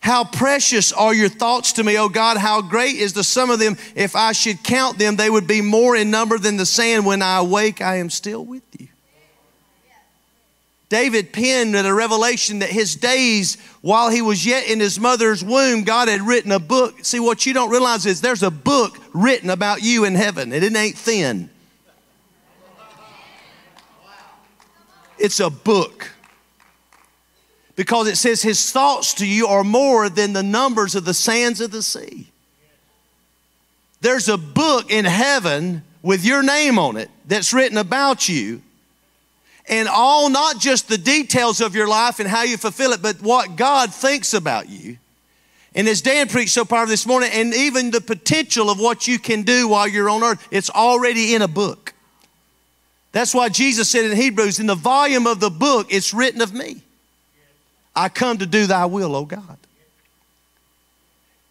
How 0.03 0.25
precious 0.25 0.93
are 0.93 1.15
your 1.15 1.29
thoughts 1.29 1.75
to 1.75 1.85
me, 1.85 1.97
O 1.97 2.09
God. 2.09 2.37
How 2.37 2.61
great 2.61 2.97
is 2.97 3.13
the 3.13 3.23
sum 3.23 3.51
of 3.51 3.61
them. 3.61 3.77
If 3.95 4.17
I 4.17 4.33
should 4.33 4.65
count 4.65 4.99
them, 4.99 5.15
they 5.15 5.31
would 5.31 5.47
be 5.47 5.63
more 5.63 5.95
in 5.95 6.11
number 6.11 6.39
than 6.39 6.57
the 6.57 6.67
sand. 6.67 7.07
When 7.07 7.23
I 7.23 7.39
awake, 7.39 7.81
I 7.81 7.99
am 7.99 8.11
still 8.11 8.45
with 8.45 8.65
you. 8.81 8.89
David 10.89 11.33
penned 11.33 11.77
at 11.77 11.87
a 11.87 11.95
revelation 11.95 12.59
that 12.59 12.69
his 12.69 12.97
days, 12.97 13.57
while 13.81 14.11
he 14.11 14.23
was 14.23 14.45
yet 14.45 14.69
in 14.69 14.81
his 14.81 14.99
mother's 14.99 15.45
womb, 15.45 15.85
God 15.85 16.09
had 16.09 16.21
written 16.21 16.51
a 16.51 16.59
book. 16.59 17.05
See, 17.05 17.21
what 17.21 17.47
you 17.47 17.55
don't 17.55 17.71
realize 17.71 18.05
is 18.05 18.21
there's 18.21 18.43
a 18.43 18.51
book 18.51 18.99
written 19.15 19.51
about 19.51 19.83
you 19.83 20.05
in 20.05 20.17
heaven, 20.17 20.53
and 20.53 20.65
it 20.65 20.77
ain't 20.77 20.99
thin. 20.99 21.49
It's 25.17 25.39
a 25.39 25.49
book 25.49 26.11
because 27.83 28.07
it 28.07 28.15
says 28.15 28.43
his 28.43 28.71
thoughts 28.71 29.15
to 29.15 29.27
you 29.27 29.49
are 29.49 29.65
more 29.65 30.09
than 30.09 30.33
the 30.33 30.43
numbers 30.45 30.95
of 30.95 31.05
the 31.05 31.13
sands 31.13 31.61
of 31.61 31.73
the 31.73 31.83
sea. 31.83 32.29
There's 34.01 34.29
a 34.29 34.39
book 34.39 34.89
in 34.93 35.05
heaven 35.05 35.83
with 36.01 36.25
your 36.25 36.45
name 36.45 36.79
on 36.79 36.97
it 36.97 37.11
that's 37.27 37.53
written 37.53 37.77
about 37.77 38.29
you. 38.29 38.63
And 39.69 39.89
all, 39.89 40.31
not 40.31 40.61
just 40.61 40.87
the 40.87 40.97
details 40.97 41.61
of 41.61 41.75
your 41.75 41.89
life 41.89 42.21
and 42.21 42.29
how 42.29 42.45
you 42.45 42.57
fulfill 42.57 42.93
it, 42.93 43.03
but 43.03 43.21
what 43.21 43.57
God 43.57 43.93
thinks 43.93 44.33
about 44.33 44.69
you. 44.69 44.99
And 45.75 45.89
as 45.89 46.03
Dan 46.03 46.29
preached 46.29 46.53
so 46.53 46.65
powerfully 46.65 46.93
this 46.93 47.05
morning, 47.05 47.31
and 47.33 47.53
even 47.53 47.91
the 47.91 48.01
potential 48.01 48.71
of 48.71 48.79
what 48.79 49.09
you 49.09 49.19
can 49.19 49.43
do 49.43 49.67
while 49.67 49.89
you're 49.89 50.09
on 50.09 50.23
earth, 50.23 50.47
it's 50.53 50.71
already 50.71 51.35
in 51.35 51.43
a 51.43 51.49
book. 51.49 51.95
That's 53.11 53.35
why 53.35 53.49
Jesus 53.49 53.89
said 53.89 54.05
in 54.05 54.17
Hebrews, 54.17 54.61
in 54.61 54.69
the 54.69 54.77
volume 54.77 55.27
of 55.27 55.41
the 55.41 55.51
book, 55.51 55.89
it's 55.91 56.15
written 56.15 56.41
of 56.43 56.55
me. 56.55 56.81
I 57.95 58.09
come 58.09 58.39
to 58.39 58.47
do 58.47 58.67
thy 58.67 58.87
will, 58.87 59.15
O 59.15 59.25
God. 59.25 59.59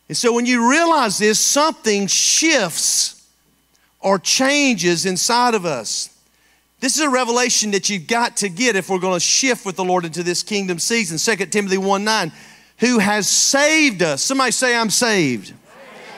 And 0.08 0.18
so 0.18 0.34
when 0.34 0.46
you 0.46 0.70
realize 0.70 1.18
this, 1.18 1.40
something 1.40 2.08
shifts 2.08 3.26
or 4.02 4.20
changes 4.20 5.06
inside 5.06 5.56
of 5.56 5.66
us. 5.66 6.10
This 6.82 6.98
is 6.98 7.02
a 7.02 7.10
revelation 7.10 7.72
that 7.72 7.90
you've 7.90 8.08
got 8.08 8.38
to 8.38 8.50
get 8.50 8.76
if 8.76 8.90
we're 8.90 9.00
going 9.00 9.14
to 9.14 9.20
shift 9.20 9.66
with 9.66 9.76
the 9.76 9.86
Lord 9.86 10.04
into 10.04 10.24
this 10.24 10.42
kingdom 10.42 10.80
season. 10.80 11.18
2 11.18 11.46
Timothy 11.46 11.78
1 11.78 12.04
9, 12.04 12.32
who 12.80 12.98
has 12.98 13.30
saved 13.30 14.02
us. 14.02 14.24
Somebody 14.24 14.52
say, 14.52 14.76
I'm 14.76 14.90
saved. 14.90 15.54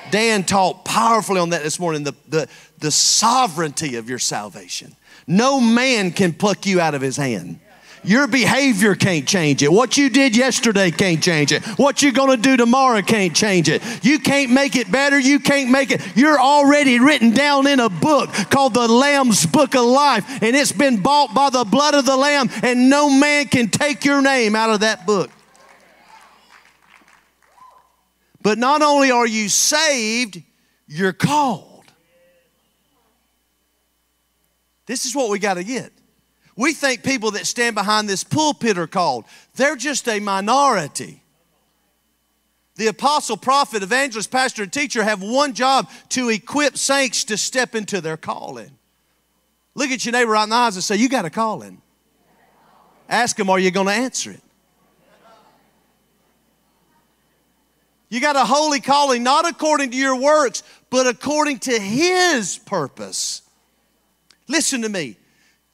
Dan 0.09 0.43
taught 0.43 0.85
powerfully 0.85 1.39
on 1.39 1.49
that 1.49 1.63
this 1.63 1.79
morning 1.79 2.03
the, 2.03 2.13
the, 2.29 2.47
the 2.79 2.91
sovereignty 2.91 3.97
of 3.97 4.09
your 4.09 4.19
salvation. 4.19 4.95
No 5.27 5.59
man 5.59 6.11
can 6.11 6.33
pluck 6.33 6.65
you 6.65 6.79
out 6.79 6.95
of 6.95 7.01
his 7.01 7.17
hand. 7.17 7.59
Your 8.03 8.27
behavior 8.27 8.95
can't 8.95 9.25
change 9.25 9.63
it. 9.63 9.71
What 9.71 9.95
you 9.95 10.09
did 10.09 10.35
yesterday 10.35 10.91
can't 10.91 11.23
change 11.23 11.53
it. 11.53 11.63
What 11.79 12.01
you're 12.01 12.11
going 12.11 12.35
to 12.35 12.41
do 12.41 12.57
tomorrow 12.57 13.01
can't 13.01 13.33
change 13.33 13.69
it. 13.69 13.81
You 14.03 14.19
can't 14.19 14.51
make 14.51 14.75
it 14.75 14.91
better. 14.91 15.17
You 15.17 15.39
can't 15.39 15.69
make 15.69 15.89
it. 15.91 16.01
You're 16.15 16.39
already 16.39 16.99
written 16.99 17.31
down 17.31 17.65
in 17.65 17.79
a 17.79 17.89
book 17.89 18.29
called 18.49 18.73
the 18.73 18.87
Lamb's 18.87 19.45
Book 19.45 19.73
of 19.75 19.85
Life, 19.85 20.41
and 20.43 20.55
it's 20.55 20.73
been 20.73 21.01
bought 21.01 21.33
by 21.33 21.49
the 21.49 21.63
blood 21.63 21.93
of 21.93 22.05
the 22.05 22.17
Lamb, 22.17 22.49
and 22.61 22.89
no 22.89 23.09
man 23.09 23.45
can 23.45 23.69
take 23.69 24.03
your 24.03 24.21
name 24.21 24.53
out 24.53 24.69
of 24.69 24.81
that 24.81 25.05
book. 25.05 25.31
But 28.41 28.57
not 28.57 28.81
only 28.81 29.11
are 29.11 29.25
you 29.25 29.47
saved, 29.47 30.41
you're 30.87 31.13
called. 31.13 31.85
This 34.85 35.05
is 35.05 35.15
what 35.15 35.29
we 35.29 35.39
got 35.39 35.53
to 35.53 35.63
get. 35.63 35.92
We 36.55 36.73
think 36.73 37.03
people 37.03 37.31
that 37.31 37.47
stand 37.47 37.75
behind 37.75 38.07
this 38.07 38.23
pulpit 38.23 38.77
are 38.77 38.87
called. 38.87 39.25
They're 39.55 39.75
just 39.75 40.07
a 40.07 40.19
minority. 40.19 41.21
The 42.75 42.87
apostle, 42.87 43.37
prophet, 43.37 43.83
evangelist, 43.83 44.31
pastor, 44.31 44.63
and 44.63 44.73
teacher 44.73 45.03
have 45.03 45.21
one 45.21 45.53
job 45.53 45.89
to 46.09 46.29
equip 46.29 46.77
saints 46.77 47.23
to 47.25 47.37
step 47.37 47.75
into 47.75 48.01
their 48.01 48.17
calling. 48.17 48.71
Look 49.75 49.89
at 49.89 50.05
your 50.05 50.11
neighbor 50.11 50.31
right 50.31 50.43
in 50.43 50.49
the 50.49 50.55
eyes 50.55 50.75
and 50.75 50.83
say, 50.83 50.95
You 50.95 51.09
got 51.09 51.25
a 51.25 51.29
calling. 51.29 51.81
Ask 53.09 53.37
him, 53.37 53.49
Are 53.49 53.59
you 53.59 53.71
going 53.71 53.87
to 53.87 53.93
answer 53.93 54.31
it? 54.31 54.41
You 58.09 58.21
got 58.21 58.35
a 58.35 58.45
holy 58.45 58.79
calling, 58.79 59.23
not 59.23 59.49
according 59.49 59.89
to 59.89 59.97
your 59.97 60.15
works, 60.15 60.61
but 60.91 61.07
according 61.07 61.57
to 61.61 61.79
His 61.79 62.59
purpose. 62.59 63.41
Listen 64.47 64.83
to 64.83 64.89
me. 64.89 65.17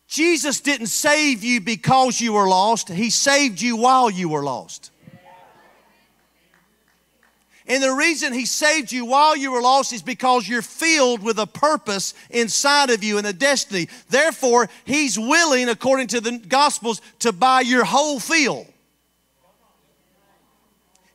Jesus 0.09 0.59
didn't 0.59 0.87
save 0.87 1.43
you 1.43 1.61
because 1.61 2.19
you 2.19 2.33
were 2.33 2.47
lost, 2.47 2.89
He 2.89 3.11
saved 3.11 3.61
you 3.61 3.77
while 3.77 4.09
you 4.09 4.27
were 4.27 4.43
lost. 4.43 4.89
And 7.67 7.83
the 7.83 7.93
reason 7.93 8.33
He 8.33 8.47
saved 8.47 8.91
you 8.91 9.05
while 9.05 9.37
you 9.37 9.51
were 9.51 9.61
lost 9.61 9.93
is 9.93 10.01
because 10.01 10.47
you're 10.49 10.63
filled 10.63 11.21
with 11.21 11.37
a 11.37 11.45
purpose 11.45 12.15
inside 12.31 12.89
of 12.89 13.03
you 13.03 13.19
and 13.19 13.27
a 13.27 13.33
destiny. 13.33 13.87
Therefore, 14.09 14.67
He's 14.83 15.19
willing, 15.19 15.69
according 15.69 16.07
to 16.07 16.21
the 16.21 16.39
Gospels, 16.39 17.03
to 17.19 17.31
buy 17.31 17.61
your 17.61 17.85
whole 17.85 18.19
field. 18.19 18.65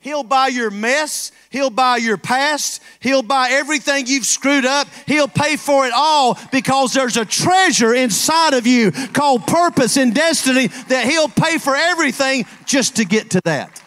He'll 0.05 0.23
buy 0.23 0.49
your 0.49 0.71
mess. 0.71 1.33
He'll 1.49 1.71
buy 1.71 1.97
your 1.97 2.19
past. 2.19 2.83
He'll 3.01 3.23
buy 3.23 3.49
everything 3.53 4.07
you've 4.07 4.27
screwed 4.27 4.67
up. 4.67 4.87
He'll 5.07 5.29
pay 5.29 5.57
for 5.57 5.87
it 5.87 5.95
all 5.97 6.39
because 6.53 6.93
there's 6.93 7.17
a 7.17 7.25
treasure 7.25 7.95
inside 7.95 8.53
of 8.53 8.67
you 8.67 8.93
called 8.93 9.47
purpose 9.47 9.97
and 9.97 10.15
destiny 10.15 10.67
that 10.89 11.07
He'll 11.07 11.31
pay 11.31 11.57
for 11.57 11.75
everything 11.75 12.45
just 12.67 12.97
to 12.97 13.07
get 13.07 13.31
to 13.31 13.41
that. 13.47 13.83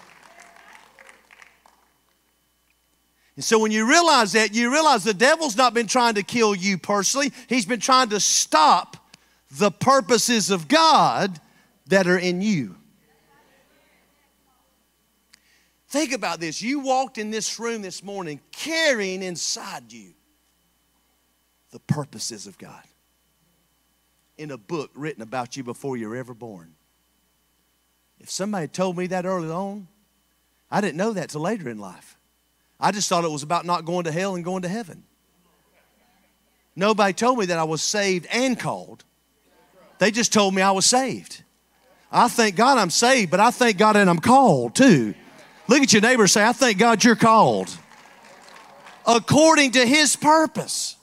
And 3.35 3.45
so 3.45 3.59
when 3.59 3.69
you 3.71 3.87
realize 3.87 4.31
that, 4.31 4.55
you 4.55 4.73
realize 4.73 5.03
the 5.03 5.13
devil's 5.13 5.55
not 5.55 5.75
been 5.75 5.85
trying 5.85 6.15
to 6.15 6.23
kill 6.23 6.55
you 6.55 6.79
personally, 6.79 7.31
he's 7.45 7.67
been 7.67 7.79
trying 7.79 8.09
to 8.09 8.19
stop 8.19 8.97
the 9.51 9.69
purposes 9.69 10.49
of 10.49 10.67
God 10.67 11.39
that 11.85 12.07
are 12.07 12.17
in 12.17 12.41
you. 12.41 12.76
Think 15.97 16.13
about 16.13 16.39
this. 16.39 16.61
You 16.61 16.81
walked 16.81 17.17
in 17.17 17.31
this 17.31 17.57
room 17.57 17.81
this 17.81 18.03
morning 18.03 18.39
carrying 18.51 19.23
inside 19.23 19.91
you 19.91 20.13
the 21.71 21.79
purposes 21.79 22.45
of 22.45 22.55
God 22.59 22.83
in 24.37 24.51
a 24.51 24.59
book 24.59 24.91
written 24.93 25.23
about 25.23 25.57
you 25.57 25.63
before 25.63 25.97
you 25.97 26.07
were 26.07 26.15
ever 26.15 26.35
born. 26.35 26.75
If 28.19 28.29
somebody 28.29 28.67
told 28.67 28.95
me 28.95 29.07
that 29.07 29.25
early 29.25 29.49
on, 29.49 29.87
I 30.69 30.81
didn't 30.81 30.97
know 30.97 31.13
that 31.13 31.29
till 31.29 31.41
later 31.41 31.67
in 31.67 31.79
life. 31.79 32.15
I 32.79 32.91
just 32.91 33.09
thought 33.09 33.23
it 33.23 33.31
was 33.31 33.41
about 33.41 33.65
not 33.65 33.83
going 33.83 34.03
to 34.03 34.11
hell 34.11 34.35
and 34.35 34.45
going 34.45 34.61
to 34.61 34.69
heaven. 34.69 35.01
Nobody 36.75 37.13
told 37.13 37.39
me 37.39 37.47
that 37.47 37.57
I 37.57 37.63
was 37.63 37.81
saved 37.81 38.27
and 38.31 38.59
called. 38.59 39.03
They 39.97 40.11
just 40.11 40.31
told 40.31 40.53
me 40.53 40.61
I 40.61 40.69
was 40.69 40.85
saved. 40.85 41.41
I 42.11 42.27
thank 42.27 42.55
God 42.55 42.77
I'm 42.77 42.91
saved, 42.91 43.31
but 43.31 43.39
I 43.39 43.49
thank 43.49 43.79
God 43.79 43.93
that 43.93 44.07
I'm 44.07 44.19
called 44.19 44.75
too. 44.75 45.15
Look 45.67 45.81
at 45.81 45.91
your 45.91 46.01
neighbor 46.01 46.23
and 46.23 46.31
say, 46.31 46.45
I 46.45 46.53
thank 46.53 46.77
God 46.77 47.03
you're 47.03 47.15
called 47.15 47.75
according 49.07 49.71
to 49.71 49.85
his 49.85 50.15
purpose. 50.15 50.97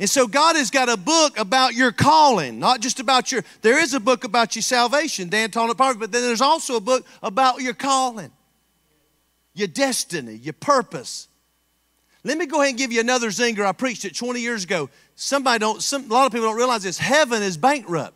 And 0.00 0.10
so 0.10 0.26
God 0.26 0.56
has 0.56 0.70
got 0.70 0.88
a 0.88 0.96
book 0.96 1.38
about 1.38 1.74
your 1.74 1.92
calling, 1.92 2.58
not 2.58 2.80
just 2.80 2.98
about 2.98 3.30
your, 3.30 3.44
there 3.62 3.78
is 3.78 3.94
a 3.94 4.00
book 4.00 4.24
about 4.24 4.56
your 4.56 4.62
salvation, 4.62 5.28
Dan 5.28 5.50
told 5.50 5.70
it 5.70 5.76
but 5.76 5.98
then 5.98 6.10
there's 6.10 6.40
also 6.40 6.76
a 6.76 6.80
book 6.80 7.06
about 7.22 7.60
your 7.60 7.74
calling, 7.74 8.32
your 9.54 9.68
destiny, 9.68 10.34
your 10.34 10.54
purpose. 10.54 11.28
Let 12.24 12.38
me 12.38 12.46
go 12.46 12.60
ahead 12.60 12.70
and 12.70 12.78
give 12.78 12.90
you 12.90 13.00
another 13.00 13.28
zinger. 13.28 13.64
I 13.64 13.72
preached 13.72 14.04
it 14.04 14.16
20 14.16 14.40
years 14.40 14.64
ago. 14.64 14.90
Somebody 15.14 15.60
don't, 15.60 15.82
some, 15.82 16.10
a 16.10 16.14
lot 16.14 16.26
of 16.26 16.32
people 16.32 16.48
don't 16.48 16.56
realize 16.56 16.82
this. 16.82 16.98
Heaven 16.98 17.42
is 17.42 17.56
bankrupt. 17.56 18.14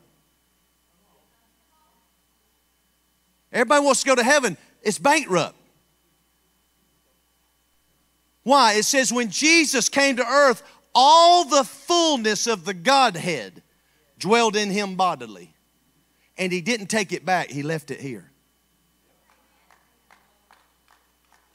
Everybody 3.52 3.84
wants 3.84 4.00
to 4.00 4.06
go 4.06 4.14
to 4.14 4.22
heaven. 4.22 4.56
It's 4.82 4.98
bankrupt. 4.98 5.56
Why? 8.42 8.74
It 8.74 8.84
says 8.84 9.12
when 9.12 9.30
Jesus 9.30 9.88
came 9.88 10.16
to 10.16 10.26
earth, 10.26 10.62
all 10.94 11.44
the 11.44 11.64
fullness 11.64 12.46
of 12.46 12.64
the 12.64 12.74
Godhead 12.74 13.62
dwelled 14.18 14.56
in 14.56 14.70
him 14.70 14.96
bodily. 14.96 15.54
And 16.36 16.52
he 16.52 16.60
didn't 16.60 16.86
take 16.86 17.12
it 17.12 17.24
back, 17.24 17.50
he 17.50 17.62
left 17.62 17.90
it 17.90 18.00
here. 18.00 18.30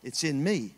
It's 0.03 0.23
in 0.23 0.43
me, 0.43 0.75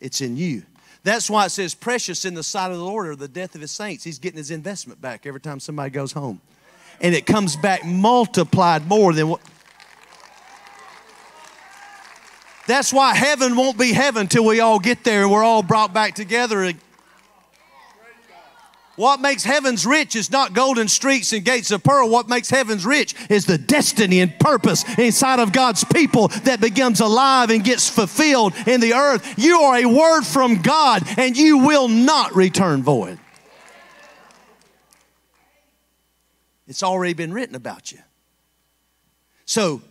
it's 0.00 0.20
in 0.20 0.36
you. 0.36 0.62
That's 1.04 1.28
why 1.28 1.46
it 1.46 1.50
says, 1.50 1.74
precious 1.74 2.24
in 2.24 2.34
the 2.34 2.44
sight 2.44 2.70
of 2.70 2.78
the 2.78 2.84
Lord 2.84 3.08
are 3.08 3.16
the 3.16 3.26
death 3.26 3.56
of 3.56 3.60
his 3.60 3.72
saints. 3.72 4.04
He's 4.04 4.20
getting 4.20 4.38
his 4.38 4.52
investment 4.52 5.00
back 5.00 5.26
every 5.26 5.40
time 5.40 5.58
somebody 5.58 5.90
goes 5.90 6.12
home. 6.12 6.40
And 7.00 7.14
it 7.14 7.26
comes 7.26 7.56
back 7.56 7.84
multiplied 7.84 8.86
more 8.86 9.12
than 9.12 9.28
what 9.28 9.40
That's 12.72 12.90
why 12.90 13.14
heaven 13.14 13.54
won't 13.54 13.76
be 13.76 13.92
heaven 13.92 14.28
till 14.28 14.46
we 14.46 14.60
all 14.60 14.78
get 14.78 15.04
there 15.04 15.24
and 15.24 15.30
we're 15.30 15.44
all 15.44 15.62
brought 15.62 15.92
back 15.92 16.14
together. 16.14 16.72
What 18.96 19.20
makes 19.20 19.44
heavens 19.44 19.84
rich 19.84 20.16
is 20.16 20.30
not 20.30 20.54
golden 20.54 20.88
streets 20.88 21.34
and 21.34 21.44
gates 21.44 21.70
of 21.70 21.82
pearl. 21.82 22.08
What 22.08 22.30
makes 22.30 22.48
heavens 22.48 22.86
rich 22.86 23.14
is 23.28 23.44
the 23.44 23.58
destiny 23.58 24.20
and 24.20 24.38
purpose 24.38 24.86
inside 24.96 25.38
of 25.38 25.52
God's 25.52 25.84
people 25.84 26.28
that 26.44 26.62
becomes 26.62 27.00
alive 27.00 27.50
and 27.50 27.62
gets 27.62 27.90
fulfilled 27.90 28.54
in 28.66 28.80
the 28.80 28.94
earth. 28.94 29.34
You 29.36 29.58
are 29.58 29.76
a 29.76 29.84
word 29.84 30.22
from 30.22 30.62
God 30.62 31.02
and 31.18 31.36
you 31.36 31.58
will 31.58 31.88
not 31.88 32.34
return 32.34 32.82
void. 32.82 33.18
It's 36.66 36.82
already 36.82 37.12
been 37.12 37.34
written 37.34 37.54
about 37.54 37.92
you. 37.92 37.98
So, 39.44 39.82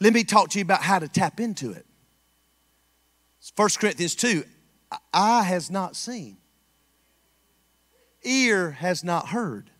let 0.00 0.12
me 0.12 0.22
talk 0.22 0.50
to 0.50 0.60
you 0.60 0.62
about 0.62 0.82
how 0.82 1.00
to 1.00 1.08
tap 1.08 1.40
into 1.40 1.72
it. 1.72 1.86
1 3.56 3.68
Corinthians 3.78 4.14
2 4.14 4.44
eye 5.12 5.42
has 5.42 5.70
not 5.70 5.96
seen, 5.96 6.38
ear 8.22 8.72
has 8.72 9.04
not 9.04 9.28
heard, 9.28 9.70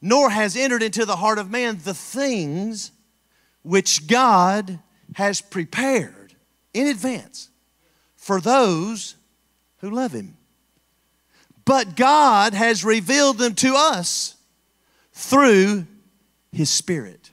nor 0.00 0.30
has 0.30 0.56
entered 0.56 0.82
into 0.82 1.04
the 1.04 1.16
heart 1.16 1.38
of 1.38 1.50
man 1.50 1.78
the 1.82 1.94
things 1.94 2.92
which 3.62 4.06
God 4.06 4.80
has 5.14 5.40
prepared 5.40 6.34
in 6.74 6.86
advance 6.88 7.50
for 8.16 8.40
those 8.40 9.16
who 9.78 9.90
love 9.90 10.12
Him. 10.12 10.36
But 11.64 11.96
God 11.96 12.52
has 12.52 12.84
revealed 12.84 13.38
them 13.38 13.54
to 13.56 13.74
us 13.76 14.36
through 15.12 15.86
His 16.52 16.68
Spirit. 16.68 17.23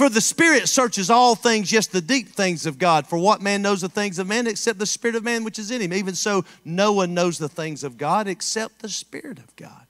For 0.00 0.08
the 0.08 0.22
Spirit 0.22 0.66
searches 0.66 1.10
all 1.10 1.34
things, 1.34 1.70
yes, 1.70 1.86
the 1.86 2.00
deep 2.00 2.30
things 2.30 2.64
of 2.64 2.78
God. 2.78 3.06
For 3.06 3.18
what 3.18 3.42
man 3.42 3.60
knows 3.60 3.82
the 3.82 3.88
things 3.90 4.18
of 4.18 4.26
man 4.26 4.46
except 4.46 4.78
the 4.78 4.86
Spirit 4.86 5.14
of 5.14 5.24
man 5.24 5.44
which 5.44 5.58
is 5.58 5.70
in 5.70 5.82
him? 5.82 5.92
Even 5.92 6.14
so, 6.14 6.46
no 6.64 6.94
one 6.94 7.12
knows 7.12 7.36
the 7.36 7.50
things 7.50 7.84
of 7.84 7.98
God 7.98 8.26
except 8.26 8.78
the 8.78 8.88
Spirit 8.88 9.38
of 9.38 9.54
God. 9.56 9.86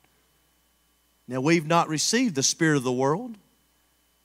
Now, 1.28 1.40
we've 1.40 1.64
not 1.64 1.88
received 1.88 2.34
the 2.34 2.42
Spirit 2.42 2.78
of 2.78 2.82
the 2.82 2.90
world, 2.90 3.38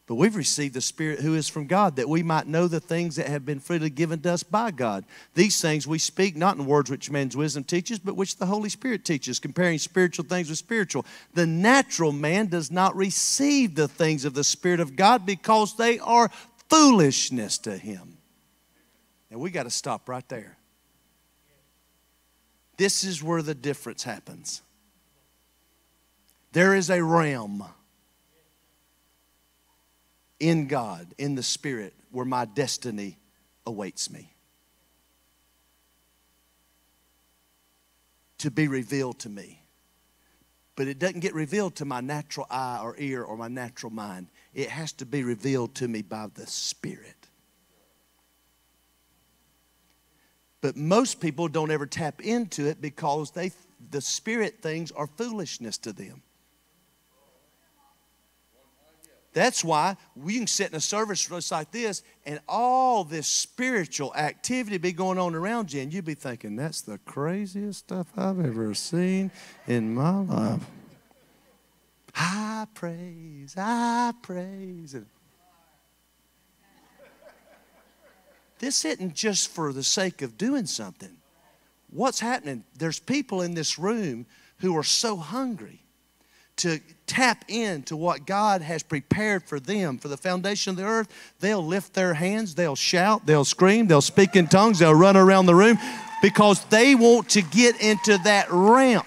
but 0.08 0.16
we've 0.16 0.36
received 0.36 0.76
the 0.76 0.82
Spirit 0.82 1.20
who 1.20 1.34
is 1.34 1.50
from 1.50 1.66
God, 1.66 1.96
that 1.96 2.08
we 2.08 2.22
might 2.22 2.46
know 2.46 2.68
the 2.68 2.80
things 2.80 3.16
that 3.16 3.28
have 3.28 3.44
been 3.44 3.60
freely 3.60 3.90
given 3.90 4.22
to 4.22 4.34
us 4.34 4.44
by 4.44 4.70
God. 4.70 5.04
These 5.34 5.60
things 5.60 5.88
we 5.88 5.98
speak 5.98 6.36
not 6.36 6.58
in 6.58 6.66
words 6.68 6.92
which 6.92 7.10
man's 7.10 7.36
wisdom 7.36 7.64
teaches, 7.64 7.98
but 7.98 8.16
which 8.16 8.38
the 8.38 8.46
Holy 8.46 8.70
Spirit 8.70 9.04
teaches, 9.04 9.40
comparing 9.40 9.80
spiritual 9.80 10.26
things 10.26 10.50
with 10.50 10.60
spiritual. 10.60 11.08
The 11.34 11.48
natural 11.48 12.12
man 12.12 12.48
does 12.48 12.70
not 12.70 12.96
receive 12.96 13.74
the 13.74 13.88
things 13.88 14.26
of 14.26 14.36
the 14.36 14.44
Spirit 14.44 14.80
of 14.80 14.96
God 14.96 15.26
because 15.26 15.76
they 15.76 15.98
are 15.98 16.30
foolishness 16.70 17.58
to 17.60 17.76
him. 17.76 18.18
And 19.32 19.40
we 19.40 19.50
got 19.50 19.64
to 19.64 19.72
stop 19.72 20.08
right 20.08 20.28
there. 20.30 20.56
This 22.78 23.04
is 23.04 23.24
where 23.24 23.42
the 23.42 23.56
difference 23.56 24.04
happens. 24.04 24.62
There 26.52 26.76
is 26.76 26.92
a 26.92 27.04
realm 27.04 27.66
in 30.40 30.68
God, 30.68 31.14
in 31.18 31.36
the 31.36 31.44
Spirit, 31.44 31.94
where 32.12 32.26
my 32.26 32.46
destiny 32.46 33.18
awaits 33.66 34.10
me. 34.10 34.34
To 38.40 38.52
be 38.52 38.68
revealed 38.68 39.20
to 39.20 39.30
me. 39.30 39.62
But 40.76 40.88
it 40.88 41.00
doesn't 41.00 41.22
get 41.22 41.34
revealed 41.34 41.76
to 41.76 41.86
my 41.86 42.02
natural 42.02 42.48
eye 42.50 42.80
or 42.84 42.96
ear 42.98 43.24
or 43.24 43.38
my 43.38 43.48
natural 43.48 43.92
mind. 43.92 44.28
It 44.54 44.70
has 44.70 44.92
to 44.94 45.06
be 45.06 45.24
revealed 45.24 45.76
to 45.76 45.88
me 45.88 46.02
by 46.02 46.28
the 46.34 46.46
Spirit. 46.46 47.30
But 50.62 50.76
most 50.76 51.22
people 51.22 51.48
don't 51.48 51.72
ever 51.72 51.86
tap 51.86 52.22
into 52.22 52.66
it 52.66 52.82
because 52.82 53.32
they, 53.32 53.52
the 53.92 54.02
Spirit 54.02 54.62
things 54.62 54.92
are 54.92 55.08
foolishness 55.08 55.78
to 55.80 55.94
them. 55.94 56.24
That's 59.36 59.66
why 59.66 59.98
we 60.16 60.38
can 60.38 60.48
sit 60.48 60.70
in 60.70 60.76
a 60.76 60.82
service 60.82 61.28
just 61.28 61.52
like 61.52 61.70
this 61.70 62.04
and 62.26 62.40
all 62.48 63.04
this 63.04 63.28
spiritual 63.28 64.16
activity 64.16 64.78
be 64.78 64.94
going 64.94 65.20
on 65.20 65.36
around 65.36 65.74
you, 65.74 65.82
and 65.82 65.94
you'd 65.94 66.06
be 66.06 66.14
thinking, 66.14 66.56
that's 66.56 66.80
the 66.80 67.00
craziest 67.00 67.80
stuff 67.80 68.08
I've 68.16 68.40
ever 68.40 68.74
seen 68.74 69.32
in 69.68 69.94
my 69.94 70.20
life. 70.22 70.62
I 72.16 72.66
praise, 72.74 73.56
I 73.58 74.14
praise. 74.22 74.96
This 78.60 78.86
isn't 78.86 79.16
just 79.16 79.50
for 79.50 79.74
the 79.74 79.84
sake 79.84 80.22
of 80.22 80.38
doing 80.38 80.66
something. 80.66 81.12
What's 81.90 82.22
happening? 82.22 82.64
There's 82.78 83.00
people 83.00 83.42
in 83.42 83.54
this 83.54 83.78
room 83.78 84.28
who 84.60 84.78
are 84.78 84.84
so 84.84 85.18
hungry 85.18 85.82
to 86.58 86.80
tap 87.08 87.46
into 87.48 87.96
what 87.96 88.26
God 88.26 88.62
has 88.62 88.84
prepared 88.84 89.44
for 89.44 89.60
them 89.60 89.98
for 89.98 90.08
the 90.08 90.18
foundation 90.18 90.72
of 90.72 90.78
the 90.78 90.84
earth, 90.84 91.08
they'll 91.40 91.66
lift 91.66 91.94
their 91.94 92.14
hands, 92.14 92.56
they'll 92.56 92.76
shout, 92.76 93.26
they'll 93.26 93.46
scream, 93.46 93.88
they'll 93.88 94.02
speak 94.02 94.36
in 94.36 94.48
tongues, 94.48 94.80
they'll 94.80 94.96
run 94.96 95.18
around 95.18 95.46
the 95.46 95.56
room 95.56 95.78
because 96.22 96.64
they 96.66 96.96
want 96.96 97.30
to 97.30 97.42
get 97.42 97.80
into 97.82 98.18
that 98.24 98.48
realm. 98.50 99.04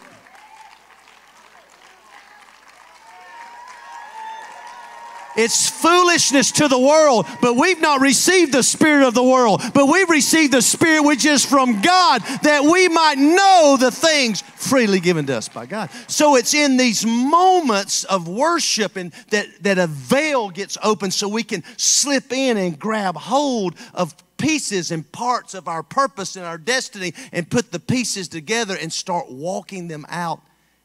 It's 5.39 5.71
foolishness 5.71 6.51
to 6.53 6.67
the 6.67 6.81
world, 6.81 7.25
but 7.41 7.55
we've 7.55 7.81
not 7.81 8.01
received 8.01 8.53
the 8.53 8.65
Spirit 8.65 9.07
of 9.07 9.15
the 9.15 9.23
world, 9.23 9.63
but 9.73 9.87
we've 9.87 10.11
received 10.11 10.53
the 10.53 10.61
Spirit 10.61 11.03
which 11.05 11.25
is 11.25 11.45
from 11.45 11.81
God 11.81 12.23
that 12.43 12.65
we 12.65 12.89
might 12.89 13.19
know 13.19 13.77
the 13.79 13.93
things 13.93 14.41
freely 14.41 14.99
given 14.99 15.27
to 15.27 15.37
us 15.37 15.49
by 15.49 15.65
God. 15.65 15.91
So 16.09 16.35
it's 16.35 16.55
in 16.55 16.77
these 16.77 17.07
moments 17.07 18.03
of 18.03 18.27
worship 18.27 18.97
and 18.97 19.13
that, 19.31 19.47
that 19.63 19.79
a 19.79 19.87
veil 19.87 20.51
gets 20.51 20.77
open 20.83 21.13
so 21.13 21.29
we 21.29 21.45
can 21.45 21.63
slip 21.77 22.33
in 22.33 22.57
and 22.57 22.77
grab 22.77 23.15
hold 23.15 23.77
of 23.95 24.17
pieces 24.39 24.91
and 24.91 25.11
parts 25.13 25.55
of 25.55 25.69
our 25.69 25.85
purpose 25.85 26.35
and 26.35 26.45
our 26.45 26.59
destiny 26.59 27.15
and 27.31 27.49
put 27.49 27.71
the 27.71 27.79
pieces 27.79 28.27
together 28.27 28.77
and 28.77 28.93
start 28.93 29.31
walking 29.31 29.87
them 29.87 30.05
out 30.09 30.41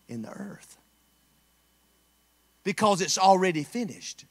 in 0.07 0.21
the 0.21 0.29
earth. 0.29 0.77
Because 2.63 3.01
it's 3.01 3.17
already 3.17 3.63
finished. 3.63 4.25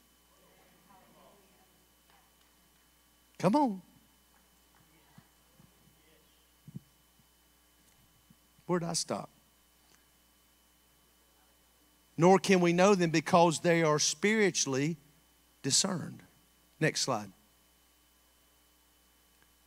Come 3.43 3.57
on. 3.57 3.81
Where'd 8.67 8.85
I 8.85 8.93
stop? 8.93 9.29
Nor 12.17 12.39
can 12.39 12.61
we 12.61 12.71
know 12.71 12.95
them 12.95 13.09
because 13.09 13.59
they 13.59 13.83
are 13.83 13.99
spiritually 13.99 14.95
discerned. 15.61 16.23
Next 16.79 17.01
slide. 17.01 17.33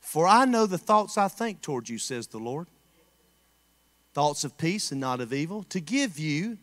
For 0.00 0.26
I 0.26 0.46
know 0.46 0.64
the 0.64 0.78
thoughts 0.78 1.18
I 1.18 1.28
think 1.28 1.60
toward 1.60 1.90
you, 1.90 1.98
says 1.98 2.28
the 2.28 2.38
Lord. 2.38 2.68
Thoughts 4.14 4.42
of 4.42 4.56
peace 4.56 4.90
and 4.90 5.02
not 5.02 5.20
of 5.20 5.34
evil, 5.34 5.64
to 5.64 5.80
give 5.80 6.18
you 6.18 6.56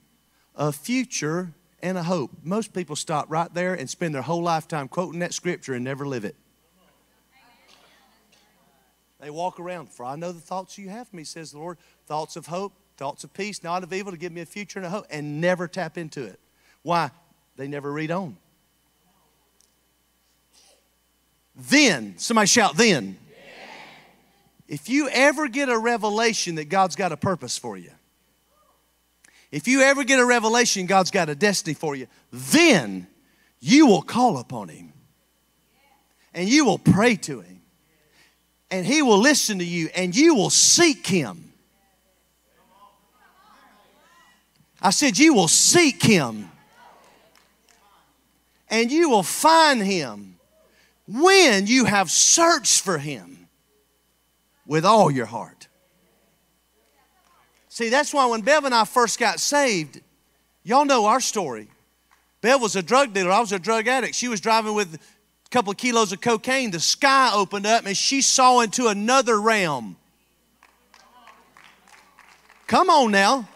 a 0.56 0.72
future 0.72 1.54
and 1.80 1.96
a 1.96 2.04
hope. 2.04 2.32
Most 2.42 2.74
people 2.74 2.96
stop 2.96 3.28
right 3.30 3.54
there 3.54 3.76
and 3.76 3.88
spend 3.88 4.16
their 4.16 4.24
whole 4.24 4.42
lifetime 4.42 4.88
quoting 4.88 5.20
that 5.20 5.36
scripture 5.36 5.76
and 5.76 5.84
never 5.84 6.08
live 6.08 6.26
it. 6.26 6.36
They 9.24 9.30
walk 9.30 9.58
around, 9.58 9.90
for 9.90 10.04
I 10.04 10.18
know 10.18 10.34
the 10.34 10.42
thoughts 10.42 10.78
you 10.78 10.90
have 10.90 11.08
for 11.08 11.16
me, 11.16 11.24
says 11.24 11.54
the 11.54 11.58
Lord 11.58 11.78
thoughts 12.08 12.36
of 12.36 12.48
hope, 12.48 12.74
thoughts 12.98 13.24
of 13.24 13.34
peace, 13.34 13.64
not 13.64 13.82
of 13.82 13.94
evil, 13.94 14.12
to 14.12 14.18
give 14.18 14.34
me 14.34 14.42
a 14.42 14.46
future 14.46 14.80
and 14.80 14.86
a 14.86 14.90
hope, 14.90 15.06
and 15.10 15.40
never 15.40 15.66
tap 15.66 15.98
into 15.98 16.26
it. 16.26 16.42
Why? 16.82 17.10
They 17.56 17.70
never 17.70 17.90
read 17.90 18.12
on. 18.12 18.36
Then, 21.56 22.18
somebody 22.18 22.48
shout, 22.48 22.76
then. 22.76 23.18
If 24.68 24.90
you 24.90 25.08
ever 25.08 25.48
get 25.48 25.70
a 25.70 25.78
revelation 25.78 26.56
that 26.56 26.66
God's 26.66 26.98
got 26.98 27.14
a 27.14 27.18
purpose 27.18 27.58
for 27.58 27.78
you, 27.78 27.92
if 29.54 29.70
you 29.70 29.84
ever 29.84 30.04
get 30.04 30.20
a 30.20 30.26
revelation 30.26 30.86
God's 30.86 31.12
got 31.12 31.30
a 31.30 31.36
destiny 31.36 31.76
for 31.76 31.96
you, 31.96 32.08
then 32.30 33.08
you 33.62 33.88
will 33.88 34.02
call 34.02 34.38
upon 34.38 34.68
Him 34.68 34.92
and 36.34 36.50
you 36.50 36.66
will 36.66 36.80
pray 36.80 37.16
to 37.16 37.40
Him 37.40 37.54
and 38.74 38.88
He 38.88 39.04
will 39.04 39.20
listen 39.20 39.60
to 39.60 39.64
you 39.64 39.90
and 39.96 40.16
you 40.16 40.34
will 40.34 40.50
seek 40.50 41.06
Him. 41.06 41.54
I 44.82 44.90
said, 44.90 45.20
You 45.20 45.36
will 45.36 45.48
seek 45.48 46.02
Him 46.02 46.50
and 48.70 48.92
you 48.92 49.12
will 49.12 49.22
find 49.22 49.80
Him 49.80 50.40
when 51.08 51.68
you 51.68 51.86
have 51.86 52.10
searched 52.10 52.82
for 52.82 52.98
Him 52.98 53.48
with 54.66 54.86
all 54.86 55.12
your 55.12 55.28
heart. 55.28 55.68
See, 57.70 57.90
that's 57.90 58.12
why 58.12 58.26
when 58.26 58.42
Bev 58.42 58.66
and 58.66 58.74
I 58.74 58.86
first 58.86 59.20
got 59.20 59.40
saved, 59.40 60.02
y'all 60.64 60.86
know 60.86 61.06
our 61.06 61.20
story. 61.20 61.68
Bev 62.42 62.60
was 62.60 62.76
a 62.76 62.82
drug 62.82 63.14
dealer, 63.14 63.32
I 63.32 63.40
was 63.40 63.52
a 63.52 63.60
drug 63.60 63.88
addict. 63.88 64.16
She 64.16 64.28
was 64.28 64.42
driving 64.42 64.74
with 64.74 65.00
couple 65.54 65.70
of 65.70 65.78
kilos 65.78 66.12
of 66.12 66.20
cocaine, 66.20 66.72
the 66.72 66.80
sky 66.80 67.30
opened 67.32 67.68
up 67.68 67.86
and 67.86 67.96
she 67.96 68.24
saw 68.24 68.62
into 68.62 68.88
another 68.88 69.40
realm. 69.40 69.96
Come 72.66 72.90
on 72.90 73.12
now. 73.12 73.48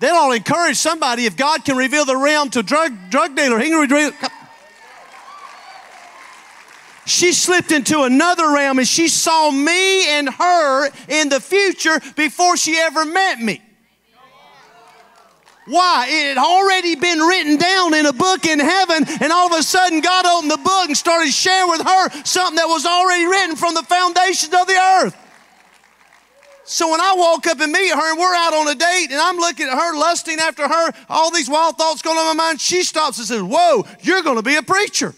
That 0.00 0.12
ought 0.12 0.30
to 0.30 0.36
encourage 0.36 0.78
somebody. 0.78 1.26
If 1.26 1.36
God 1.36 1.62
can 1.62 1.76
reveal 1.76 2.06
the 2.06 2.16
realm 2.16 2.48
to 2.50 2.62
drug 2.62 2.92
drug 3.10 3.36
dealer, 3.36 3.58
He 3.58 3.68
can 3.68 3.80
reveal. 3.80 4.12
She 7.04 7.34
slipped 7.34 7.70
into 7.70 8.04
another 8.04 8.50
realm 8.50 8.78
and 8.78 8.88
she 8.88 9.08
saw 9.08 9.50
me 9.50 10.08
and 10.08 10.30
her 10.30 10.86
in 11.08 11.28
the 11.28 11.38
future 11.38 12.00
before 12.16 12.56
she 12.56 12.78
ever 12.78 13.04
met 13.04 13.40
me. 13.40 13.60
Why? 15.66 16.06
It 16.08 16.36
had 16.36 16.38
already 16.38 16.94
been 16.94 17.20
written 17.20 17.56
down 17.56 17.94
in 17.94 18.06
a 18.06 18.12
book 18.12 18.44
in 18.46 18.58
heaven, 18.58 19.04
and 19.20 19.32
all 19.32 19.52
of 19.52 19.58
a 19.58 19.62
sudden 19.62 20.00
God 20.00 20.26
opened 20.26 20.50
the 20.50 20.58
book 20.58 20.88
and 20.88 20.96
started 20.96 21.32
sharing 21.32 21.70
with 21.70 21.80
her 21.80 22.24
something 22.24 22.56
that 22.56 22.68
was 22.68 22.84
already 22.84 23.24
written 23.26 23.56
from 23.56 23.74
the 23.74 23.82
foundations 23.82 24.52
of 24.52 24.66
the 24.66 24.76
earth. 25.02 25.16
So 26.66 26.90
when 26.90 27.00
I 27.00 27.14
walk 27.16 27.46
up 27.46 27.60
and 27.60 27.72
meet 27.72 27.92
her 27.92 28.10
and 28.10 28.18
we're 28.18 28.34
out 28.34 28.54
on 28.54 28.68
a 28.68 28.74
date 28.74 29.08
and 29.10 29.20
I'm 29.20 29.36
looking 29.36 29.66
at 29.66 29.74
her, 29.74 29.96
lusting 29.96 30.38
after 30.38 30.66
her, 30.66 30.92
all 31.10 31.30
these 31.30 31.48
wild 31.48 31.76
thoughts 31.76 32.00
going 32.00 32.16
on 32.16 32.30
in 32.30 32.36
my 32.36 32.44
mind, 32.44 32.60
she 32.60 32.82
stops 32.82 33.18
and 33.18 33.26
says, 33.26 33.42
Whoa, 33.42 33.84
you're 34.00 34.22
going 34.22 34.36
to 34.36 34.42
be 34.42 34.56
a 34.56 34.62
preacher. 34.62 35.14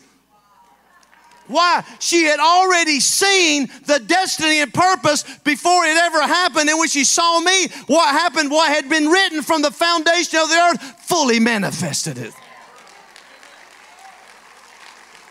Why? 1.48 1.84
She 2.00 2.24
had 2.24 2.40
already 2.40 3.00
seen 3.00 3.68
the 3.86 3.98
destiny 3.98 4.60
and 4.60 4.72
purpose 4.72 5.22
before 5.44 5.84
it 5.84 5.96
ever 5.96 6.22
happened. 6.22 6.68
And 6.68 6.78
when 6.78 6.88
she 6.88 7.04
saw 7.04 7.40
me, 7.40 7.68
what 7.86 8.08
happened, 8.08 8.50
what 8.50 8.72
had 8.72 8.88
been 8.88 9.08
written 9.08 9.42
from 9.42 9.62
the 9.62 9.70
foundation 9.70 10.38
of 10.38 10.48
the 10.48 10.56
earth, 10.56 10.82
fully 11.06 11.40
manifested 11.40 12.18
it. 12.18 12.32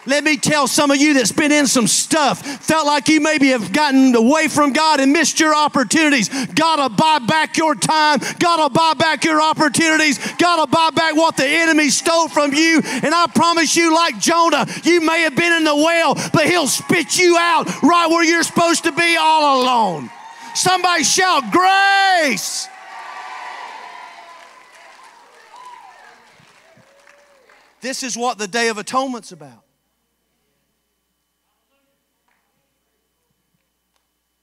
Let 0.07 0.23
me 0.23 0.37
tell 0.37 0.67
some 0.67 0.91
of 0.91 0.97
you 0.97 1.15
that's 1.15 1.31
been 1.31 1.51
in 1.51 1.65
some 1.65 1.87
stuff, 1.87 2.41
felt 2.63 2.85
like 2.85 3.07
you 3.07 3.19
maybe 3.19 3.49
have 3.49 3.73
gotten 3.73 4.15
away 4.15 4.47
from 4.47 4.71
God 4.71 4.99
and 4.99 5.11
missed 5.11 5.39
your 5.39 5.55
opportunities. 5.55 6.29
Gotta 6.53 6.93
buy 6.93 7.19
back 7.19 7.57
your 7.57 7.73
time. 7.75 8.19
Gotta 8.39 8.71
buy 8.71 8.93
back 8.93 9.23
your 9.23 9.41
opportunities. 9.41 10.19
Gotta 10.33 10.69
buy 10.69 10.91
back 10.91 11.15
what 11.15 11.37
the 11.37 11.47
enemy 11.47 11.89
stole 11.89 12.27
from 12.27 12.53
you. 12.53 12.81
And 12.85 13.15
I 13.15 13.25
promise 13.33 13.75
you, 13.75 13.93
like 13.95 14.19
Jonah, 14.19 14.67
you 14.83 15.01
may 15.01 15.21
have 15.21 15.35
been 15.35 15.53
in 15.53 15.63
the 15.63 15.75
well, 15.75 16.13
but 16.31 16.45
he'll 16.45 16.67
spit 16.67 17.17
you 17.17 17.37
out 17.39 17.65
right 17.81 18.07
where 18.07 18.23
you're 18.23 18.43
supposed 18.43 18.83
to 18.83 18.91
be 18.91 19.17
all 19.19 19.63
alone. 19.63 20.09
Somebody 20.53 21.03
shout, 21.03 21.51
Grace! 21.51 22.67
This 27.81 28.01
is 28.01 28.17
what 28.17 28.37
the 28.37 28.47
Day 28.47 28.69
of 28.69 28.77
Atonement's 28.77 29.31
about. 29.31 29.64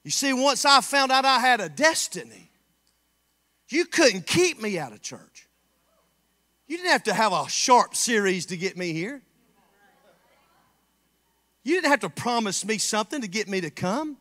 You 0.03 0.11
see, 0.11 0.33
once 0.33 0.65
I 0.65 0.81
found 0.81 1.11
out 1.11 1.25
I 1.25 1.39
had 1.39 1.61
a 1.61 1.69
destiny, 1.69 2.49
you 3.69 3.85
couldn't 3.85 4.27
keep 4.27 4.61
me 4.61 4.77
out 4.77 4.91
of 4.91 5.01
church. 5.01 5.47
You 6.67 6.77
didn't 6.77 6.91
have 6.91 7.03
to 7.03 7.13
have 7.13 7.31
a 7.31 7.47
sharp 7.49 7.95
series 7.95 8.47
to 8.47 8.57
get 8.57 8.77
me 8.77 8.93
here. 8.93 9.21
You 11.63 11.75
didn't 11.75 11.91
have 11.91 12.01
to 12.01 12.09
promise 12.09 12.65
me 12.65 12.77
something 12.77 13.21
to 13.21 13.27
get 13.27 13.47
me 13.47 13.61
to 13.61 13.69
come. 13.69 14.17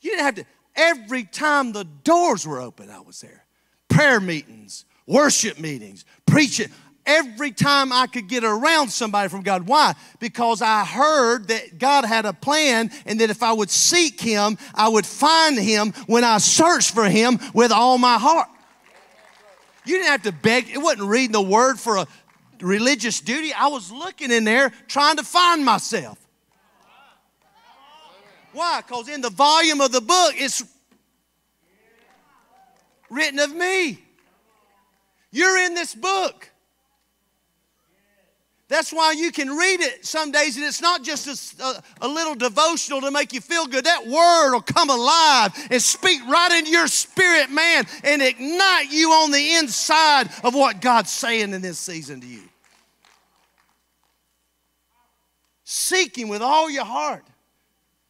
You 0.00 0.10
didn't 0.10 0.24
have 0.24 0.34
to. 0.36 0.44
Every 0.76 1.24
time 1.24 1.72
the 1.72 1.84
doors 1.84 2.46
were 2.46 2.60
open, 2.60 2.90
I 2.90 3.00
was 3.00 3.20
there. 3.20 3.44
Prayer 3.88 4.20
meetings, 4.20 4.86
worship 5.06 5.58
meetings, 5.58 6.04
preaching 6.26 6.68
every 7.06 7.52
time 7.52 7.92
I 7.92 8.06
could 8.06 8.28
get 8.28 8.44
around 8.44 8.90
somebody 8.90 9.28
from 9.28 9.42
God. 9.42 9.66
Why? 9.66 9.94
Because 10.18 10.62
I 10.62 10.84
heard 10.84 11.48
that 11.48 11.78
God 11.78 12.04
had 12.04 12.24
a 12.26 12.32
plan 12.32 12.90
and 13.06 13.20
that 13.20 13.30
if 13.30 13.42
I 13.42 13.52
would 13.52 13.70
seek 13.70 14.20
Him, 14.20 14.58
I 14.74 14.88
would 14.88 15.06
find 15.06 15.58
Him 15.58 15.92
when 16.06 16.24
I 16.24 16.38
searched 16.38 16.92
for 16.92 17.04
Him 17.04 17.38
with 17.52 17.72
all 17.72 17.98
my 17.98 18.18
heart. 18.18 18.48
You 19.84 19.96
didn't 19.96 20.08
have 20.08 20.22
to 20.22 20.32
beg, 20.32 20.70
it 20.70 20.78
wasn't 20.78 21.08
reading 21.08 21.32
the 21.32 21.42
word 21.42 21.78
for 21.78 21.98
a 21.98 22.06
religious 22.60 23.20
duty. 23.20 23.52
I 23.52 23.68
was 23.68 23.92
looking 23.92 24.30
in 24.30 24.44
there 24.44 24.72
trying 24.88 25.16
to 25.16 25.24
find 25.24 25.64
myself. 25.64 26.18
Why? 28.52 28.80
Because 28.80 29.08
in 29.08 29.20
the 29.20 29.30
volume 29.30 29.80
of 29.80 29.92
the 29.92 30.00
book, 30.00 30.34
it's 30.36 30.64
written 33.10 33.40
of 33.40 33.54
me. 33.54 33.98
You're 35.30 35.58
in 35.58 35.74
this 35.74 35.94
book. 35.94 36.50
That's 38.74 38.92
why 38.92 39.12
you 39.12 39.30
can 39.30 39.56
read 39.56 39.82
it 39.82 40.04
some 40.04 40.32
days, 40.32 40.56
and 40.56 40.66
it's 40.66 40.82
not 40.82 41.04
just 41.04 41.60
a, 41.60 41.80
a, 42.00 42.08
little 42.08 42.34
devotional 42.34 43.00
to 43.02 43.12
make 43.12 43.32
you 43.32 43.40
feel 43.40 43.68
good. 43.68 43.84
That 43.84 44.04
word 44.04 44.52
will 44.52 44.62
come 44.62 44.90
alive 44.90 45.52
and 45.70 45.80
speak 45.80 46.20
right 46.26 46.50
into 46.58 46.72
your 46.72 46.88
spirit, 46.88 47.52
man, 47.52 47.84
and 48.02 48.20
ignite 48.20 48.90
you 48.90 49.12
on 49.12 49.30
the 49.30 49.54
inside 49.58 50.28
of 50.42 50.56
what 50.56 50.80
God's 50.80 51.12
saying 51.12 51.52
in 51.52 51.62
this 51.62 51.78
season 51.78 52.20
to 52.22 52.26
you. 52.26 52.42
Seek 55.62 56.18
Him 56.18 56.28
with 56.28 56.42
all 56.42 56.68
your 56.68 56.84
heart. 56.84 57.24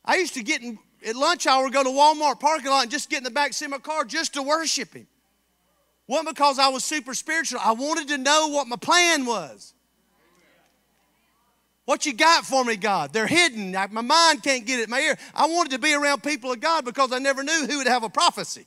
I 0.02 0.16
used 0.16 0.32
to 0.32 0.42
get 0.42 0.62
in, 0.62 0.78
at 1.06 1.14
lunch 1.14 1.46
hour, 1.46 1.68
go 1.68 1.84
to 1.84 1.90
Walmart 1.90 2.40
parking 2.40 2.70
lot 2.70 2.84
and 2.84 2.90
just 2.90 3.10
get 3.10 3.18
in 3.18 3.24
the 3.24 3.30
back 3.30 3.52
seat 3.52 3.66
of 3.66 3.72
my 3.72 3.78
car 3.80 4.06
just 4.06 4.32
to 4.32 4.42
worship 4.42 4.94
Him. 4.94 5.06
Wasn't 6.06 6.34
because 6.34 6.58
I 6.58 6.68
was 6.68 6.84
super 6.84 7.12
spiritual. 7.12 7.60
I 7.62 7.72
wanted 7.72 8.08
to 8.08 8.16
know 8.16 8.48
what 8.48 8.66
my 8.66 8.76
plan 8.76 9.26
was. 9.26 9.73
What 11.84 12.06
you 12.06 12.14
got 12.14 12.46
for 12.46 12.64
me, 12.64 12.76
God? 12.76 13.12
They're 13.12 13.26
hidden. 13.26 13.72
My 13.72 14.00
mind 14.00 14.42
can't 14.42 14.64
get 14.64 14.80
it 14.80 14.88
my 14.88 15.00
ear. 15.00 15.18
I 15.34 15.46
wanted 15.46 15.72
to 15.72 15.78
be 15.78 15.92
around 15.94 16.22
people 16.22 16.50
of 16.50 16.60
God 16.60 16.84
because 16.84 17.12
I 17.12 17.18
never 17.18 17.42
knew 17.42 17.66
who 17.68 17.78
would 17.78 17.86
have 17.86 18.04
a 18.04 18.08
prophecy, 18.08 18.66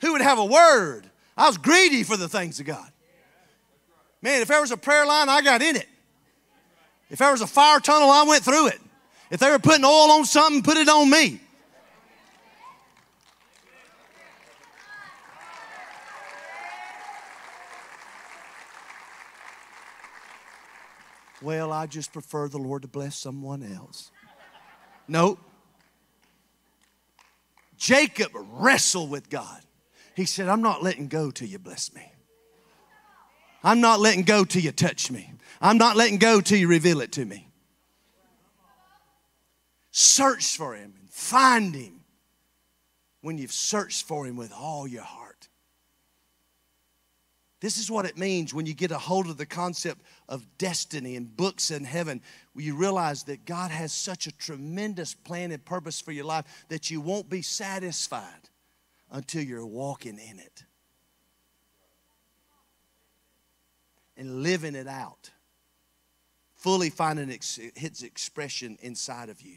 who 0.00 0.12
would 0.12 0.20
have 0.20 0.38
a 0.38 0.44
word. 0.44 1.08
I 1.36 1.46
was 1.46 1.58
greedy 1.58 2.02
for 2.02 2.16
the 2.16 2.28
things 2.28 2.58
of 2.58 2.66
God. 2.66 2.90
Man, 4.20 4.42
if 4.42 4.48
there 4.48 4.60
was 4.60 4.72
a 4.72 4.76
prayer 4.76 5.06
line, 5.06 5.28
I 5.28 5.42
got 5.42 5.62
in 5.62 5.76
it. 5.76 5.88
If 7.10 7.18
there 7.18 7.30
was 7.30 7.40
a 7.40 7.46
fire 7.46 7.78
tunnel, 7.78 8.10
I 8.10 8.24
went 8.24 8.42
through 8.42 8.68
it. 8.68 8.80
If 9.30 9.38
they 9.38 9.50
were 9.50 9.58
putting 9.58 9.84
oil 9.84 10.10
on 10.10 10.24
something, 10.24 10.62
put 10.62 10.76
it 10.76 10.88
on 10.88 11.08
me. 11.08 11.40
Well, 21.44 21.72
I 21.72 21.86
just 21.86 22.12
prefer 22.12 22.48
the 22.48 22.58
Lord 22.58 22.82
to 22.82 22.88
bless 22.88 23.16
someone 23.18 23.62
else. 23.62 24.10
Nope. 25.06 25.38
Jacob 27.76 28.32
wrestled 28.34 29.10
with 29.10 29.28
God. 29.28 29.60
He 30.16 30.24
said, 30.24 30.48
I'm 30.48 30.62
not 30.62 30.82
letting 30.82 31.08
go 31.08 31.30
till 31.30 31.46
you 31.46 31.58
bless 31.58 31.94
me. 31.94 32.10
I'm 33.62 33.82
not 33.82 34.00
letting 34.00 34.22
go 34.22 34.44
till 34.44 34.62
you 34.62 34.72
touch 34.72 35.10
me. 35.10 35.32
I'm 35.60 35.76
not 35.76 35.96
letting 35.96 36.16
go 36.16 36.40
till 36.40 36.58
you 36.58 36.66
reveal 36.66 37.02
it 37.02 37.12
to 37.12 37.24
me. 37.26 37.48
Search 39.90 40.56
for 40.56 40.74
him 40.74 40.94
and 40.98 41.10
find 41.10 41.74
him 41.74 42.00
when 43.20 43.36
you've 43.36 43.52
searched 43.52 44.06
for 44.06 44.26
him 44.26 44.36
with 44.36 44.52
all 44.52 44.88
your 44.88 45.02
heart. 45.02 45.23
This 47.64 47.78
is 47.78 47.90
what 47.90 48.04
it 48.04 48.18
means 48.18 48.52
when 48.52 48.66
you 48.66 48.74
get 48.74 48.90
a 48.90 48.98
hold 48.98 49.26
of 49.26 49.38
the 49.38 49.46
concept 49.46 50.02
of 50.28 50.46
destiny 50.58 51.16
and 51.16 51.34
books 51.34 51.70
in 51.70 51.82
heaven. 51.82 52.20
You 52.54 52.76
realize 52.76 53.22
that 53.22 53.46
God 53.46 53.70
has 53.70 53.90
such 53.90 54.26
a 54.26 54.36
tremendous 54.36 55.14
plan 55.14 55.50
and 55.50 55.64
purpose 55.64 55.98
for 55.98 56.12
your 56.12 56.26
life 56.26 56.44
that 56.68 56.90
you 56.90 57.00
won't 57.00 57.30
be 57.30 57.40
satisfied 57.40 58.50
until 59.10 59.42
you're 59.42 59.64
walking 59.64 60.18
in 60.18 60.38
it 60.38 60.64
and 64.14 64.42
living 64.42 64.74
it 64.74 64.86
out, 64.86 65.30
fully 66.56 66.90
finding 66.90 67.30
its 67.30 68.02
expression 68.02 68.76
inside 68.82 69.30
of 69.30 69.40
you. 69.40 69.56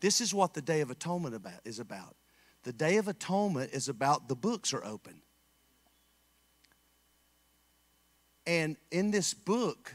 This 0.00 0.20
is 0.20 0.34
what 0.34 0.52
the 0.52 0.60
Day 0.60 0.82
of 0.82 0.90
Atonement 0.90 1.34
about, 1.34 1.60
is 1.64 1.78
about. 1.78 2.16
The 2.64 2.72
Day 2.74 2.98
of 2.98 3.08
Atonement 3.08 3.70
is 3.72 3.88
about 3.88 4.28
the 4.28 4.36
books 4.36 4.74
are 4.74 4.84
open. 4.84 5.22
And 8.46 8.76
in 8.90 9.10
this 9.10 9.34
book, 9.34 9.94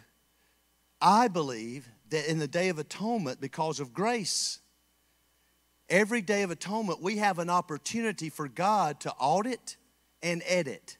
I 1.01 1.27
believe 1.27 1.87
that 2.09 2.29
in 2.29 2.39
the 2.39 2.47
Day 2.47 2.69
of 2.69 2.79
Atonement, 2.79 3.41
because 3.41 3.79
of 3.79 3.93
grace, 3.93 4.59
every 5.89 6.21
Day 6.21 6.43
of 6.43 6.51
Atonement, 6.51 7.01
we 7.01 7.17
have 7.17 7.39
an 7.39 7.49
opportunity 7.49 8.29
for 8.29 8.47
God 8.47 8.99
to 9.01 9.11
audit 9.19 9.75
and 10.23 10.41
edit 10.45 10.97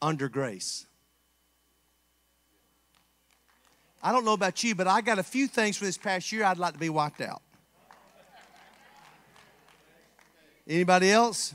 under 0.00 0.28
grace. 0.28 0.86
I 4.02 4.10
don't 4.10 4.24
know 4.24 4.32
about 4.32 4.64
you, 4.64 4.74
but 4.74 4.88
I 4.88 5.00
got 5.00 5.20
a 5.20 5.22
few 5.22 5.46
things 5.46 5.76
for 5.76 5.84
this 5.84 5.96
past 5.96 6.32
year 6.32 6.44
I'd 6.44 6.58
like 6.58 6.72
to 6.72 6.78
be 6.78 6.88
wiped 6.88 7.20
out. 7.20 7.40
Anybody 10.66 11.10
else? 11.10 11.54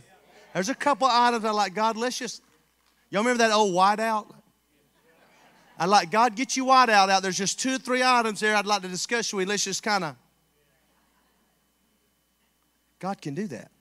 There's 0.54 0.70
a 0.70 0.76
couple 0.76 1.08
items 1.10 1.44
I 1.44 1.52
like. 1.52 1.74
God, 1.74 1.98
let's 1.98 2.18
just 2.18 2.42
Y'all 3.10 3.22
remember 3.22 3.40
that 3.40 3.54
old 3.54 3.74
whiteout? 3.74 4.34
I'd 5.80 5.90
like, 5.90 6.10
God, 6.10 6.36
get 6.36 6.58
you 6.58 6.66
whiteout 6.66 7.10
out. 7.10 7.22
There's 7.22 7.38
just 7.38 7.60
two 7.60 7.76
or 7.76 7.78
three 7.78 8.04
items 8.04 8.40
there 8.40 8.56
I'd 8.56 8.66
like 8.66 8.82
to 8.82 8.88
discuss 8.88 9.32
with 9.32 9.46
you. 9.46 9.50
Let's 9.50 9.64
just 9.64 9.84
kind 9.84 10.04
of. 10.04 10.16
God 13.00 13.22
can 13.22 13.36
do 13.36 13.48
that. 13.48 13.72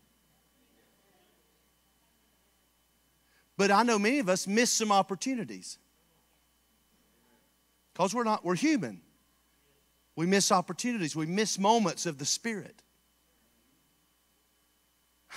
But 3.56 3.70
I 3.70 3.82
know 3.82 3.98
many 3.98 4.18
of 4.18 4.28
us 4.28 4.46
miss 4.46 4.70
some 4.70 4.92
opportunities. 4.92 5.78
Because 7.94 8.14
we're 8.14 8.24
not, 8.24 8.44
we're 8.44 8.54
human. 8.54 9.00
We 10.14 10.26
miss 10.26 10.52
opportunities. 10.52 11.16
We 11.16 11.24
miss 11.24 11.58
moments 11.58 12.04
of 12.04 12.18
the 12.18 12.26
Spirit. 12.26 12.82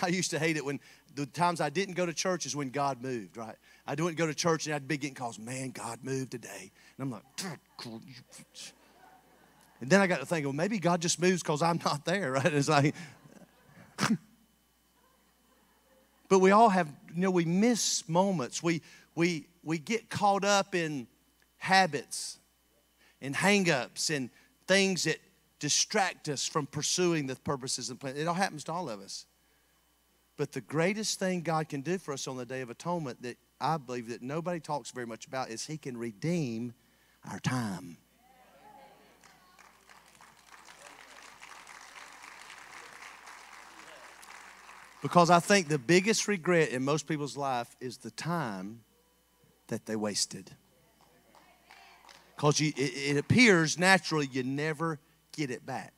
I 0.01 0.07
used 0.07 0.31
to 0.31 0.39
hate 0.39 0.57
it 0.57 0.65
when 0.65 0.81
the 1.15 1.25
times 1.25 1.61
I 1.61 1.69
didn't 1.69 1.95
go 1.95 2.05
to 2.05 2.13
church 2.13 2.45
is 2.45 2.55
when 2.55 2.69
God 2.69 3.01
moved, 3.01 3.37
right? 3.37 3.55
I 3.89 3.95
didn't 3.95 4.17
go 4.17 4.27
to 4.27 4.35
church 4.35 4.67
and 4.67 4.75
I'd 4.75 4.87
be 4.87 4.97
getting 4.97 5.15
calls, 5.15 5.39
man, 5.39 5.71
God 5.71 6.01
moved 6.03 6.29
today. 6.29 6.71
And 6.95 7.03
I'm 7.05 7.09
like, 7.09 7.23
and 9.81 9.89
then 9.89 9.99
I 9.99 10.05
got 10.05 10.19
to 10.19 10.27
think, 10.27 10.45
well, 10.45 10.53
maybe 10.53 10.77
God 10.77 11.01
just 11.01 11.19
moves 11.19 11.41
because 11.41 11.63
I'm 11.63 11.79
not 11.83 12.05
there, 12.05 12.31
right? 12.33 12.53
It's 12.53 12.69
like, 12.69 12.93
but 16.29 16.37
we 16.37 16.51
all 16.51 16.69
have, 16.69 16.87
you 17.15 17.21
know, 17.21 17.31
we 17.31 17.45
miss 17.45 18.07
moments. 18.07 18.61
We, 18.61 18.83
we, 19.15 19.47
we 19.63 19.79
get 19.79 20.07
caught 20.07 20.45
up 20.45 20.75
in 20.75 21.07
habits 21.57 22.37
and 23.23 23.35
hang-ups 23.35 24.11
and 24.11 24.29
things 24.67 25.05
that 25.05 25.17
distract 25.57 26.29
us 26.29 26.45
from 26.45 26.67
pursuing 26.67 27.25
the 27.25 27.37
purposes 27.37 27.89
and 27.89 27.99
plans. 27.99 28.19
It 28.19 28.27
all 28.27 28.35
happens 28.35 28.63
to 28.65 28.71
all 28.71 28.87
of 28.87 29.01
us. 29.01 29.25
But 30.37 30.51
the 30.51 30.61
greatest 30.61 31.17
thing 31.17 31.41
God 31.41 31.69
can 31.69 31.81
do 31.81 31.97
for 31.97 32.13
us 32.13 32.27
on 32.27 32.37
the 32.37 32.45
Day 32.45 32.61
of 32.61 32.69
Atonement 32.69 33.23
that 33.23 33.37
I 33.61 33.77
believe 33.77 34.09
that 34.09 34.21
nobody 34.21 34.59
talks 34.59 34.91
very 34.91 35.05
much 35.05 35.25
about 35.25 35.49
is 35.49 35.65
He 35.65 35.77
can 35.77 35.97
redeem 35.97 36.73
our 37.29 37.39
time. 37.39 37.97
Because 45.01 45.29
I 45.29 45.39
think 45.39 45.69
the 45.69 45.79
biggest 45.79 46.27
regret 46.27 46.69
in 46.69 46.83
most 46.83 47.07
people's 47.07 47.37
life 47.37 47.73
is 47.79 47.97
the 47.97 48.11
time 48.11 48.81
that 49.67 49.85
they 49.85 49.95
wasted. 49.95 50.51
Because 52.35 52.59
it, 52.59 52.73
it 52.77 53.17
appears 53.17 53.77
naturally 53.77 54.27
you 54.31 54.43
never 54.43 54.99
get 55.31 55.51
it 55.51 55.65
back. 55.65 55.93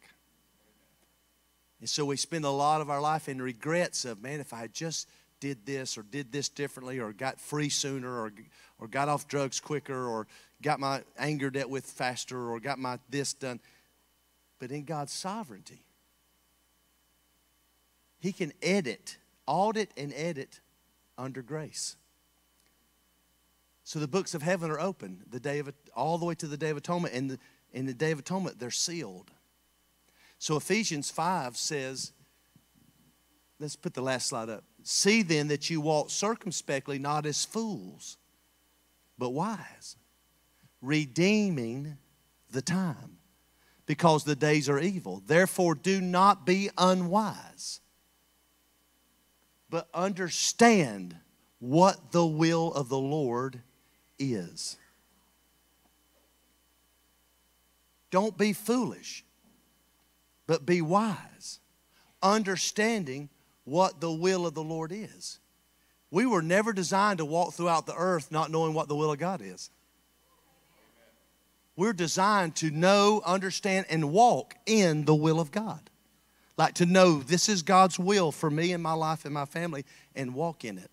And 1.79 1.89
so 1.89 2.05
we 2.05 2.15
spend 2.15 2.45
a 2.45 2.49
lot 2.49 2.81
of 2.81 2.91
our 2.91 3.01
life 3.01 3.27
in 3.27 3.41
regrets 3.41 4.05
of, 4.05 4.21
man, 4.21 4.39
if 4.39 4.53
I 4.53 4.59
had 4.59 4.73
just 4.73 5.07
did 5.41 5.65
this 5.65 5.97
or 5.97 6.03
did 6.03 6.31
this 6.31 6.47
differently 6.47 6.99
or 6.99 7.11
got 7.11 7.41
free 7.41 7.67
sooner 7.67 8.09
or, 8.09 8.31
or 8.79 8.87
got 8.87 9.09
off 9.09 9.27
drugs 9.27 9.59
quicker 9.59 10.07
or 10.07 10.27
got 10.61 10.79
my 10.79 11.01
anger 11.17 11.49
dealt 11.49 11.69
with 11.69 11.83
faster 11.85 12.49
or 12.49 12.61
got 12.61 12.79
my 12.79 12.97
this 13.09 13.33
done. 13.33 13.59
But 14.59 14.71
in 14.71 14.85
God's 14.85 15.11
sovereignty, 15.11 15.83
He 18.19 18.31
can 18.31 18.53
edit, 18.61 19.17
audit, 19.45 19.89
and 19.97 20.13
edit 20.15 20.61
under 21.17 21.41
grace. 21.41 21.97
So 23.83 23.99
the 23.99 24.07
books 24.07 24.33
of 24.33 24.43
heaven 24.43 24.71
are 24.71 24.79
open 24.79 25.23
the 25.29 25.39
day 25.39 25.59
of 25.59 25.73
awe 25.95 26.17
the 26.17 26.25
way 26.25 26.35
to 26.35 26.47
the 26.47 26.55
day 26.55 26.69
of 26.69 26.77
atonement, 26.77 27.13
and 27.13 27.31
the, 27.31 27.39
in 27.73 27.87
the 27.87 27.93
day 27.93 28.11
of 28.11 28.19
atonement 28.19 28.59
they're 28.59 28.71
sealed. 28.71 29.31
So 30.37 30.55
Ephesians 30.55 31.09
5 31.11 31.57
says, 31.57 32.13
let's 33.61 33.75
put 33.75 33.93
the 33.93 34.01
last 34.01 34.27
slide 34.27 34.49
up. 34.49 34.63
See 34.83 35.21
then 35.21 35.47
that 35.49 35.69
you 35.69 35.79
walk 35.79 36.09
circumspectly, 36.09 36.97
not 36.97 37.27
as 37.27 37.45
fools, 37.45 38.17
but 39.19 39.29
wise, 39.29 39.95
redeeming 40.81 41.97
the 42.49 42.63
time, 42.63 43.17
because 43.85 44.23
the 44.23 44.35
days 44.35 44.67
are 44.67 44.79
evil. 44.79 45.21
Therefore, 45.25 45.75
do 45.75 46.01
not 46.01 46.43
be 46.43 46.71
unwise, 46.75 47.81
but 49.69 49.87
understand 49.93 51.15
what 51.59 52.11
the 52.11 52.25
will 52.25 52.73
of 52.73 52.89
the 52.89 52.97
Lord 52.97 53.61
is. 54.17 54.77
Don't 58.09 58.37
be 58.37 58.53
foolish, 58.53 59.23
but 60.47 60.65
be 60.65 60.81
wise, 60.81 61.59
understanding 62.23 63.29
what 63.63 64.01
the 64.01 64.11
will 64.11 64.45
of 64.45 64.53
the 64.53 64.63
Lord 64.63 64.91
is. 64.91 65.39
We 66.09 66.25
were 66.25 66.41
never 66.41 66.73
designed 66.73 67.19
to 67.19 67.25
walk 67.25 67.53
throughout 67.53 67.85
the 67.85 67.95
earth 67.95 68.31
not 68.31 68.51
knowing 68.51 68.73
what 68.73 68.87
the 68.87 68.95
will 68.95 69.11
of 69.11 69.19
God 69.19 69.41
is. 69.41 69.69
We're 71.75 71.93
designed 71.93 72.57
to 72.57 72.69
know, 72.69 73.21
understand, 73.25 73.85
and 73.89 74.11
walk 74.11 74.55
in 74.65 75.05
the 75.05 75.15
will 75.15 75.39
of 75.39 75.51
God. 75.51 75.89
Like 76.57 76.75
to 76.75 76.85
know 76.85 77.19
this 77.19 77.47
is 77.47 77.63
God's 77.63 77.97
will 77.97 78.31
for 78.31 78.51
me 78.51 78.73
and 78.73 78.83
my 78.83 78.93
life 78.93 79.25
and 79.25 79.33
my 79.33 79.45
family 79.45 79.85
and 80.15 80.35
walk 80.35 80.65
in 80.65 80.77
it. 80.77 80.91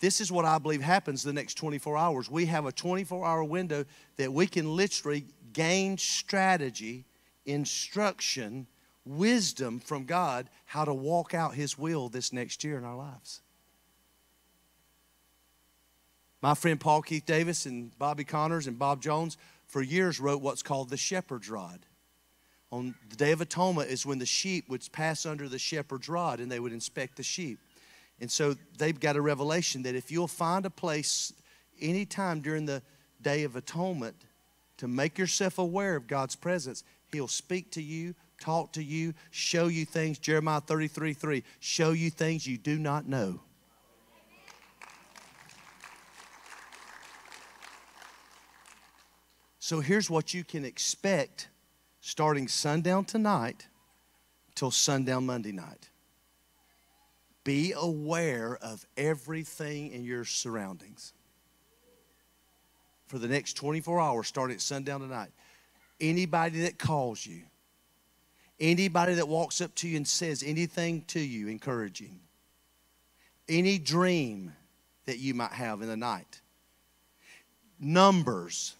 This 0.00 0.20
is 0.20 0.32
what 0.32 0.44
I 0.44 0.58
believe 0.58 0.82
happens 0.82 1.22
the 1.22 1.32
next 1.32 1.54
24 1.54 1.96
hours. 1.96 2.30
We 2.30 2.46
have 2.46 2.66
a 2.66 2.72
24 2.72 3.24
hour 3.24 3.44
window 3.44 3.84
that 4.16 4.32
we 4.32 4.46
can 4.46 4.74
literally 4.74 5.26
gain 5.52 5.96
strategy, 5.98 7.04
instruction, 7.44 8.66
wisdom 9.06 9.78
from 9.78 10.04
God 10.04 10.48
how 10.66 10.84
to 10.84 10.92
walk 10.92 11.32
out 11.32 11.54
His 11.54 11.78
will 11.78 12.08
this 12.08 12.32
next 12.32 12.64
year 12.64 12.76
in 12.76 12.84
our 12.84 12.96
lives. 12.96 13.40
My 16.42 16.54
friend 16.54 16.78
Paul 16.78 17.02
Keith 17.02 17.24
Davis 17.24 17.66
and 17.66 17.96
Bobby 17.98 18.24
Connors 18.24 18.66
and 18.66 18.78
Bob 18.78 19.00
Jones 19.00 19.38
for 19.66 19.82
years 19.82 20.20
wrote 20.20 20.42
what's 20.42 20.62
called 20.62 20.90
the 20.90 20.96
shepherd's 20.96 21.48
rod. 21.48 21.80
On 22.72 22.94
the 23.08 23.16
Day 23.16 23.32
of 23.32 23.40
Atonement 23.40 23.90
is 23.90 24.04
when 24.04 24.18
the 24.18 24.26
sheep 24.26 24.68
would 24.68 24.86
pass 24.92 25.24
under 25.24 25.48
the 25.48 25.58
shepherd's 25.58 26.08
rod 26.08 26.40
and 26.40 26.50
they 26.50 26.60
would 26.60 26.72
inspect 26.72 27.16
the 27.16 27.22
sheep. 27.22 27.58
And 28.20 28.30
so 28.30 28.54
they've 28.78 28.98
got 28.98 29.16
a 29.16 29.20
revelation 29.20 29.82
that 29.84 29.94
if 29.94 30.10
you'll 30.10 30.28
find 30.28 30.66
a 30.66 30.70
place 30.70 31.32
anytime 31.80 32.40
during 32.40 32.66
the 32.66 32.82
Day 33.22 33.44
of 33.44 33.56
Atonement 33.56 34.16
to 34.78 34.88
make 34.88 35.18
yourself 35.18 35.58
aware 35.58 35.96
of 35.96 36.06
God's 36.06 36.36
presence, 36.36 36.84
He'll 37.12 37.28
speak 37.28 37.70
to 37.72 37.82
you, 37.82 38.14
talk 38.40 38.72
to 38.72 38.82
you, 38.82 39.14
show 39.30 39.68
you 39.68 39.84
things. 39.84 40.18
Jeremiah 40.18 40.60
33 40.60 41.12
3, 41.12 41.44
show 41.60 41.92
you 41.92 42.10
things 42.10 42.46
you 42.46 42.58
do 42.58 42.78
not 42.78 43.06
know. 43.06 43.40
So 49.58 49.80
here's 49.80 50.08
what 50.08 50.32
you 50.32 50.44
can 50.44 50.64
expect 50.64 51.48
starting 52.00 52.46
sundown 52.46 53.04
tonight 53.04 53.66
till 54.54 54.70
sundown 54.70 55.26
Monday 55.26 55.50
night. 55.50 55.90
Be 57.42 57.72
aware 57.76 58.58
of 58.62 58.86
everything 58.96 59.90
in 59.90 60.04
your 60.04 60.24
surroundings. 60.24 61.12
For 63.06 63.18
the 63.18 63.26
next 63.26 63.54
24 63.54 64.00
hours, 64.00 64.26
starting 64.28 64.54
at 64.54 64.60
sundown 64.60 65.00
tonight, 65.00 65.30
anybody 66.00 66.60
that 66.62 66.78
calls 66.78 67.26
you, 67.26 67.42
anybody 68.58 69.14
that 69.14 69.28
walks 69.28 69.60
up 69.60 69.74
to 69.76 69.88
you 69.88 69.96
and 69.96 70.06
says 70.06 70.42
anything 70.44 71.02
to 71.08 71.20
you 71.20 71.48
encouraging, 71.48 72.20
any 73.48 73.78
dream 73.78 74.52
that 75.06 75.18
you 75.18 75.34
might 75.34 75.52
have 75.52 75.82
in 75.82 75.88
the 75.88 75.96
night, 75.96 76.40
numbers. 77.78 78.74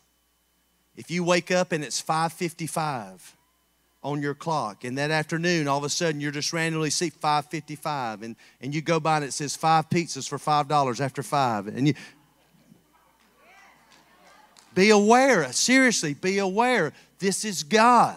If 0.97 1.11
you 1.11 1.23
wake 1.25 1.51
up 1.51 1.73
and 1.73 1.85
it's 1.85 2.01
555, 2.01 3.37
on 4.07 4.23
your 4.23 4.35
clock. 4.35 4.85
And 4.85 4.97
that 4.99 5.11
afternoon, 5.11 5.67
all 5.67 5.79
of 5.79 5.85
a 5.85 5.89
sudden, 5.89 6.21
you're 6.21 6.31
just 6.31 6.53
randomly 6.53 6.91
see 6.91 7.11
555, 7.11 8.23
and, 8.23 8.37
and 8.61 8.73
you 8.73 8.81
go 8.81 9.01
by 9.01 9.17
and 9.17 9.25
it 9.25 9.33
says 9.33 9.57
five 9.57 9.91
pizzas 9.91 10.29
for 10.29 10.39
$5 10.39 11.01
after 11.01 11.25
five. 11.25 11.67
And 11.67 11.89
you 11.89 11.95
be 14.77 14.91
aware, 14.91 15.53
seriously, 15.53 16.15
be 16.15 16.39
aware. 16.39 16.93
This 17.19 17.45
is 17.45 17.65
God. 17.65 18.17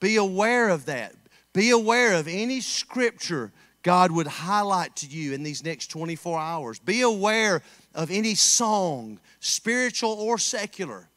Be 0.00 0.16
aware 0.16 0.68
of 0.68 0.86
that. 0.86 1.14
Be 1.52 1.70
aware 1.70 2.14
of 2.14 2.28
any 2.28 2.60
scripture 2.60 3.52
God 3.82 4.10
would 4.10 4.26
highlight 4.26 4.96
to 4.96 5.06
you 5.06 5.32
in 5.32 5.42
these 5.42 5.64
next 5.64 5.88
24 5.88 6.38
hours. 6.38 6.78
Be 6.78 7.02
aware 7.02 7.62
of 7.94 8.10
any 8.10 8.34
song, 8.34 9.18
spiritual 9.40 10.12
or 10.12 10.38
secular 10.38 11.08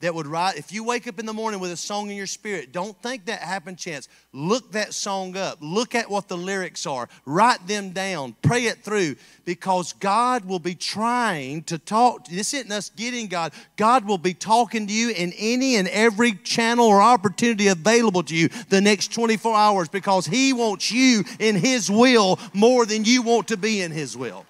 that 0.00 0.14
would 0.14 0.26
write 0.26 0.56
if 0.56 0.72
you 0.72 0.84
wake 0.84 1.06
up 1.06 1.18
in 1.18 1.26
the 1.26 1.32
morning 1.32 1.58
with 1.58 1.70
a 1.70 1.76
song 1.76 2.10
in 2.10 2.16
your 2.16 2.26
spirit 2.26 2.72
don't 2.72 3.00
think 3.02 3.24
that 3.26 3.40
happened 3.40 3.78
chance. 3.78 4.08
Look 4.32 4.72
that 4.72 4.92
song 4.92 5.36
up. 5.36 5.58
Look 5.60 5.94
at 5.94 6.10
what 6.10 6.28
the 6.28 6.36
lyrics 6.36 6.86
are. 6.86 7.08
Write 7.24 7.66
them 7.66 7.90
down. 7.90 8.36
Pray 8.42 8.64
it 8.64 8.82
through. 8.84 9.16
Because 9.44 9.94
god 9.94 10.44
will 10.44 10.58
be 10.58 10.74
trying 10.74 11.62
to 11.64 11.78
talk 11.78 12.28
this 12.28 12.52
isn't 12.52 12.70
us 12.70 12.90
getting 12.90 13.28
god. 13.28 13.52
God 13.76 14.04
will 14.04 14.18
be 14.18 14.34
talking 14.34 14.86
to 14.86 14.92
you 14.92 15.10
in 15.10 15.32
any 15.38 15.76
and 15.76 15.88
every 15.88 16.32
channel 16.32 16.86
or 16.86 17.00
opportunity 17.00 17.68
available 17.68 18.22
to 18.24 18.34
you 18.34 18.48
the 18.68 18.80
next 18.80 19.12
24 19.12 19.56
hours 19.56 19.88
because 19.88 20.26
he 20.26 20.52
wants 20.52 20.92
you 20.92 21.24
in 21.38 21.56
his 21.56 21.90
will 21.90 22.38
more 22.52 22.84
than 22.84 23.04
you 23.04 23.22
want 23.22 23.48
to 23.48 23.56
be 23.56 23.80
in 23.80 23.92
his 23.92 24.16
will. 24.16 24.44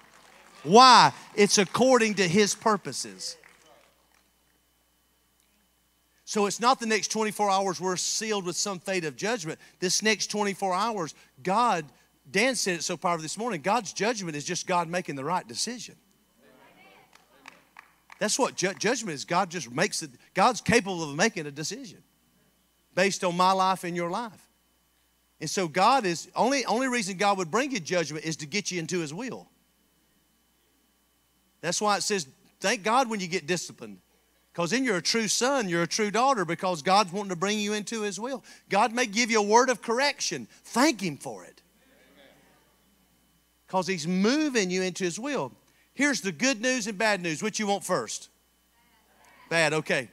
Why? 0.63 1.13
It's 1.35 1.57
according 1.57 2.15
to 2.15 2.27
his 2.27 2.53
purposes 2.53 3.37
so 6.27 6.45
it's 6.45 6.59
not 6.59 6.81
the 6.81 6.85
next 6.85 7.07
24 7.07 7.49
hours 7.49 7.79
we're 7.79 7.95
sealed 7.95 8.45
with 8.45 8.57
some 8.57 8.79
fate 8.79 9.05
of 9.05 9.15
judgment. 9.15 9.57
This 9.79 10.03
next 10.03 10.27
24 10.27 10.73
hours, 10.73 11.15
God, 11.41 11.85
Dan 12.29 12.55
said 12.55 12.79
it 12.79 12.83
so 12.83 12.97
powerfully 12.97 13.23
this 13.23 13.37
morning, 13.37 13.61
God's 13.61 13.93
judgment 13.93 14.35
is 14.35 14.43
just 14.43 14.67
God 14.67 14.89
making 14.89 15.15
the 15.15 15.23
right 15.23 15.47
decision. 15.47 15.95
That's 18.19 18.37
what 18.37 18.57
ju- 18.57 18.73
judgment 18.73 19.15
is. 19.15 19.23
God 19.23 19.49
just 19.49 19.71
makes 19.71 20.03
it, 20.03 20.09
God's 20.33 20.59
capable 20.59 21.01
of 21.01 21.15
making 21.15 21.45
a 21.45 21.51
decision 21.51 22.03
based 22.93 23.23
on 23.23 23.37
my 23.37 23.53
life 23.53 23.85
and 23.85 23.95
your 23.95 24.09
life. 24.09 24.49
And 25.39 25.49
so 25.49 25.69
God 25.69 26.05
is, 26.05 26.29
only, 26.35 26.65
only 26.65 26.89
reason 26.89 27.15
God 27.15 27.37
would 27.37 27.49
bring 27.49 27.71
you 27.71 27.79
judgment 27.79 28.25
is 28.25 28.35
to 28.37 28.45
get 28.45 28.69
you 28.69 28.79
into 28.79 28.99
his 28.99 29.13
will. 29.13 29.47
That's 31.61 31.79
why 31.79 31.95
it 31.95 32.03
says, 32.03 32.27
thank 32.59 32.83
God 32.83 33.09
when 33.09 33.21
you 33.21 33.27
get 33.27 33.47
disciplined. 33.47 33.99
Because 34.57 34.71
then 34.71 34.83
you're 34.83 34.97
a 34.97 35.03
true 35.03 35.27
son, 35.27 35.69
you're 35.69 35.83
a 35.83 35.87
true 35.87 36.09
daughter, 36.09 36.43
because 36.43 36.81
God's 36.81 37.13
wanting 37.13 37.29
to 37.29 37.35
bring 37.35 37.59
you 37.59 37.73
into 37.73 38.01
His 38.01 38.19
will. 38.19 38.43
God 38.69 38.91
may 38.91 39.05
give 39.05 39.29
you 39.29 39.39
a 39.39 39.43
word 39.43 39.69
of 39.69 39.83
correction. 39.83 40.47
Thank 40.63 41.01
Him 41.01 41.17
for 41.17 41.45
it. 41.45 41.61
Because 43.67 43.85
He's 43.85 44.07
moving 44.07 44.71
you 44.71 44.81
into 44.81 45.03
His 45.03 45.19
will. 45.19 45.51
Here's 45.93 46.21
the 46.21 46.31
good 46.31 46.59
news 46.59 46.87
and 46.87 46.97
bad 46.97 47.21
news. 47.21 47.43
Which 47.43 47.59
you 47.59 47.67
want 47.67 47.83
first? 47.83 48.29
Bad, 49.47 49.73
okay. 49.73 50.09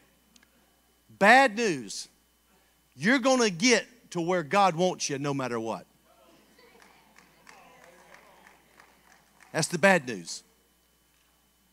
Bad 1.08 1.56
news. 1.56 2.08
You're 2.94 3.20
going 3.20 3.40
to 3.40 3.50
get 3.50 3.86
to 4.10 4.20
where 4.20 4.42
God 4.42 4.76
wants 4.76 5.08
you 5.08 5.18
no 5.18 5.32
matter 5.32 5.58
what. 5.58 5.86
That's 9.52 9.68
the 9.68 9.78
bad 9.78 10.06
news. 10.06 10.42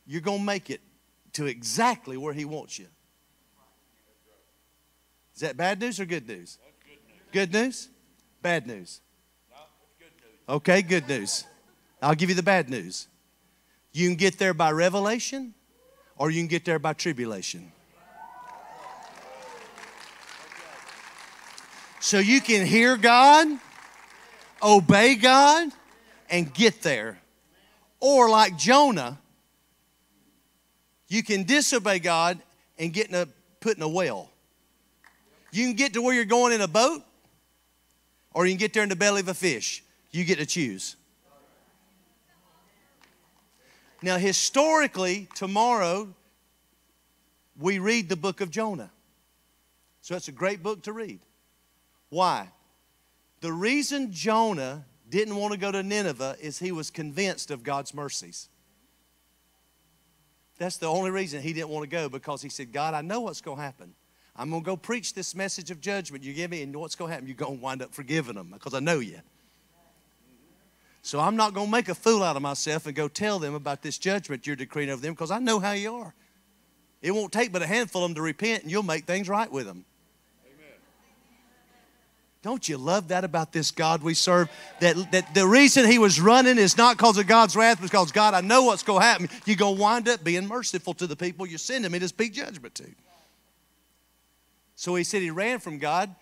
You're 0.07 0.21
going 0.21 0.39
to 0.39 0.45
make 0.45 0.69
it 0.69 0.79
to 1.33 1.45
exactly 1.45 2.17
where 2.17 2.33
He 2.33 2.45
wants 2.45 2.77
you. 2.79 2.87
Is 5.33 5.41
that 5.41 5.57
bad 5.57 5.79
news 5.79 5.99
or 5.99 6.05
good 6.05 6.27
news? 6.27 6.57
Good 7.31 7.53
news? 7.53 7.89
Bad 8.41 8.67
news? 8.67 9.01
Okay, 10.49 10.81
good 10.81 11.07
news. 11.07 11.45
I'll 12.01 12.15
give 12.15 12.29
you 12.29 12.35
the 12.35 12.43
bad 12.43 12.69
news. 12.69 13.07
You 13.93 14.07
can 14.07 14.15
get 14.15 14.37
there 14.37 14.53
by 14.53 14.71
revelation 14.71 15.53
or 16.17 16.29
you 16.29 16.41
can 16.41 16.47
get 16.47 16.65
there 16.65 16.79
by 16.79 16.93
tribulation. 16.93 17.71
So 21.99 22.17
you 22.17 22.41
can 22.41 22.65
hear 22.65 22.97
God, 22.97 23.47
obey 24.61 25.15
God, 25.15 25.69
and 26.29 26.51
get 26.51 26.81
there. 26.81 27.19
Or 27.99 28.29
like 28.29 28.57
Jonah, 28.57 29.19
you 31.11 31.23
can 31.23 31.43
disobey 31.43 31.99
God 31.99 32.39
and 32.79 32.93
get 32.93 33.09
in 33.09 33.15
a, 33.15 33.27
put 33.59 33.75
in 33.75 33.83
a 33.83 33.89
well. 33.89 34.29
You 35.51 35.65
can 35.65 35.75
get 35.75 35.93
to 35.93 36.01
where 36.01 36.15
you're 36.15 36.23
going 36.23 36.53
in 36.53 36.61
a 36.61 36.69
boat, 36.69 37.01
or 38.33 38.45
you 38.45 38.53
can 38.53 38.59
get 38.59 38.73
there 38.73 38.83
in 38.83 38.87
the 38.87 38.95
belly 38.95 39.19
of 39.19 39.27
a 39.27 39.33
fish. 39.33 39.83
You 40.11 40.23
get 40.23 40.37
to 40.37 40.45
choose. 40.45 40.95
Now, 44.01 44.17
historically, 44.17 45.27
tomorrow 45.35 46.07
we 47.59 47.77
read 47.79 48.07
the 48.07 48.15
book 48.15 48.39
of 48.39 48.49
Jonah. 48.49 48.89
So 50.01 50.15
it's 50.15 50.29
a 50.29 50.31
great 50.31 50.63
book 50.63 50.83
to 50.83 50.93
read. 50.93 51.19
Why? 52.09 52.47
The 53.41 53.51
reason 53.51 54.13
Jonah 54.13 54.85
didn't 55.09 55.35
want 55.35 55.51
to 55.51 55.59
go 55.59 55.73
to 55.73 55.83
Nineveh 55.83 56.37
is 56.39 56.59
he 56.59 56.71
was 56.71 56.89
convinced 56.89 57.51
of 57.51 57.63
God's 57.63 57.93
mercies. 57.93 58.47
That's 60.57 60.77
the 60.77 60.87
only 60.87 61.11
reason 61.11 61.41
he 61.41 61.53
didn't 61.53 61.69
want 61.69 61.83
to 61.83 61.89
go 61.89 62.09
because 62.09 62.41
he 62.41 62.49
said, 62.49 62.71
God, 62.71 62.93
I 62.93 63.01
know 63.01 63.21
what's 63.21 63.41
going 63.41 63.57
to 63.57 63.63
happen. 63.63 63.95
I'm 64.35 64.49
going 64.49 64.61
to 64.61 64.65
go 64.65 64.77
preach 64.77 65.13
this 65.13 65.35
message 65.35 65.71
of 65.71 65.81
judgment 65.81 66.23
you 66.23 66.33
give 66.33 66.51
me, 66.51 66.61
and 66.61 66.75
what's 66.75 66.95
going 66.95 67.09
to 67.09 67.13
happen? 67.13 67.27
You're 67.27 67.35
going 67.35 67.57
to 67.57 67.63
wind 67.63 67.81
up 67.81 67.93
forgiving 67.93 68.35
them 68.35 68.49
because 68.53 68.73
I 68.73 68.79
know 68.79 68.99
you. 68.99 69.19
So 71.01 71.19
I'm 71.19 71.35
not 71.35 71.53
going 71.53 71.67
to 71.67 71.71
make 71.71 71.89
a 71.89 71.95
fool 71.95 72.23
out 72.23 72.35
of 72.35 72.41
myself 72.41 72.85
and 72.85 72.95
go 72.95 73.07
tell 73.07 73.39
them 73.39 73.55
about 73.55 73.81
this 73.81 73.97
judgment 73.97 74.45
you're 74.45 74.55
decreeing 74.55 74.89
over 74.89 75.01
them 75.01 75.13
because 75.13 75.31
I 75.31 75.39
know 75.39 75.59
how 75.59 75.71
you 75.71 75.95
are. 75.95 76.13
It 77.01 77.11
won't 77.11 77.31
take 77.31 77.51
but 77.51 77.63
a 77.63 77.67
handful 77.67 78.03
of 78.03 78.09
them 78.09 78.15
to 78.15 78.21
repent 78.21 78.63
and 78.63 78.71
you'll 78.71 78.83
make 78.83 79.05
things 79.05 79.27
right 79.27 79.51
with 79.51 79.65
them. 79.65 79.85
Don't 82.43 82.67
you 82.67 82.77
love 82.77 83.09
that 83.09 83.23
about 83.23 83.51
this 83.51 83.69
God 83.69 84.01
we 84.01 84.15
serve? 84.15 84.49
That, 84.79 85.11
that 85.11 85.35
the 85.35 85.45
reason 85.45 85.85
he 85.85 85.99
was 85.99 86.19
running 86.19 86.57
is 86.57 86.75
not 86.75 86.97
because 86.97 87.17
of 87.19 87.27
God's 87.27 87.55
wrath, 87.55 87.77
but 87.79 87.91
because 87.91 88.11
God, 88.11 88.33
I 88.33 88.41
know 88.41 88.63
what's 88.63 88.81
going 88.81 89.01
to 89.01 89.05
happen. 89.05 89.29
You're 89.45 89.57
going 89.57 89.75
to 89.75 89.81
wind 89.81 90.09
up 90.09 90.23
being 90.23 90.47
merciful 90.47 90.95
to 90.95 91.05
the 91.05 91.15
people 91.15 91.45
you're 91.45 91.59
sending 91.59 91.91
me 91.91 91.99
to 91.99 92.07
speak 92.07 92.33
judgment 92.33 92.73
to. 92.75 92.87
So 94.75 94.95
he 94.95 95.03
said 95.03 95.21
he 95.21 95.29
ran 95.29 95.59
from 95.59 95.77
God, 95.77 96.13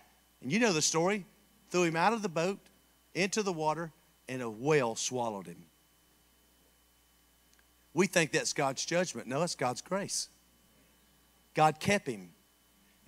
and 0.42 0.52
you 0.52 0.58
know 0.58 0.74
the 0.74 0.82
story, 0.82 1.24
threw 1.70 1.84
him 1.84 1.96
out 1.96 2.12
of 2.12 2.20
the 2.20 2.28
boat 2.28 2.58
into 3.14 3.42
the 3.42 3.52
water, 3.52 3.90
and 4.28 4.42
a 4.42 4.50
whale 4.50 4.96
swallowed 4.96 5.46
him. 5.46 5.64
We 7.94 8.06
think 8.06 8.32
that's 8.32 8.52
God's 8.52 8.84
judgment. 8.84 9.26
No, 9.26 9.42
it's 9.42 9.54
God's 9.54 9.80
grace. 9.80 10.28
God 11.54 11.80
kept 11.80 12.06
him. 12.06 12.30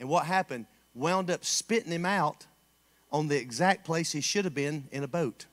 And 0.00 0.08
what 0.08 0.24
happened? 0.24 0.66
Wound 0.94 1.30
up 1.30 1.44
spitting 1.44 1.92
him 1.92 2.06
out 2.06 2.46
on 3.12 3.28
the 3.28 3.36
exact 3.36 3.84
place 3.84 4.10
he 4.12 4.20
should 4.20 4.44
have 4.44 4.54
been 4.54 4.88
in 4.90 5.04
a 5.04 5.08
boat. 5.08 5.46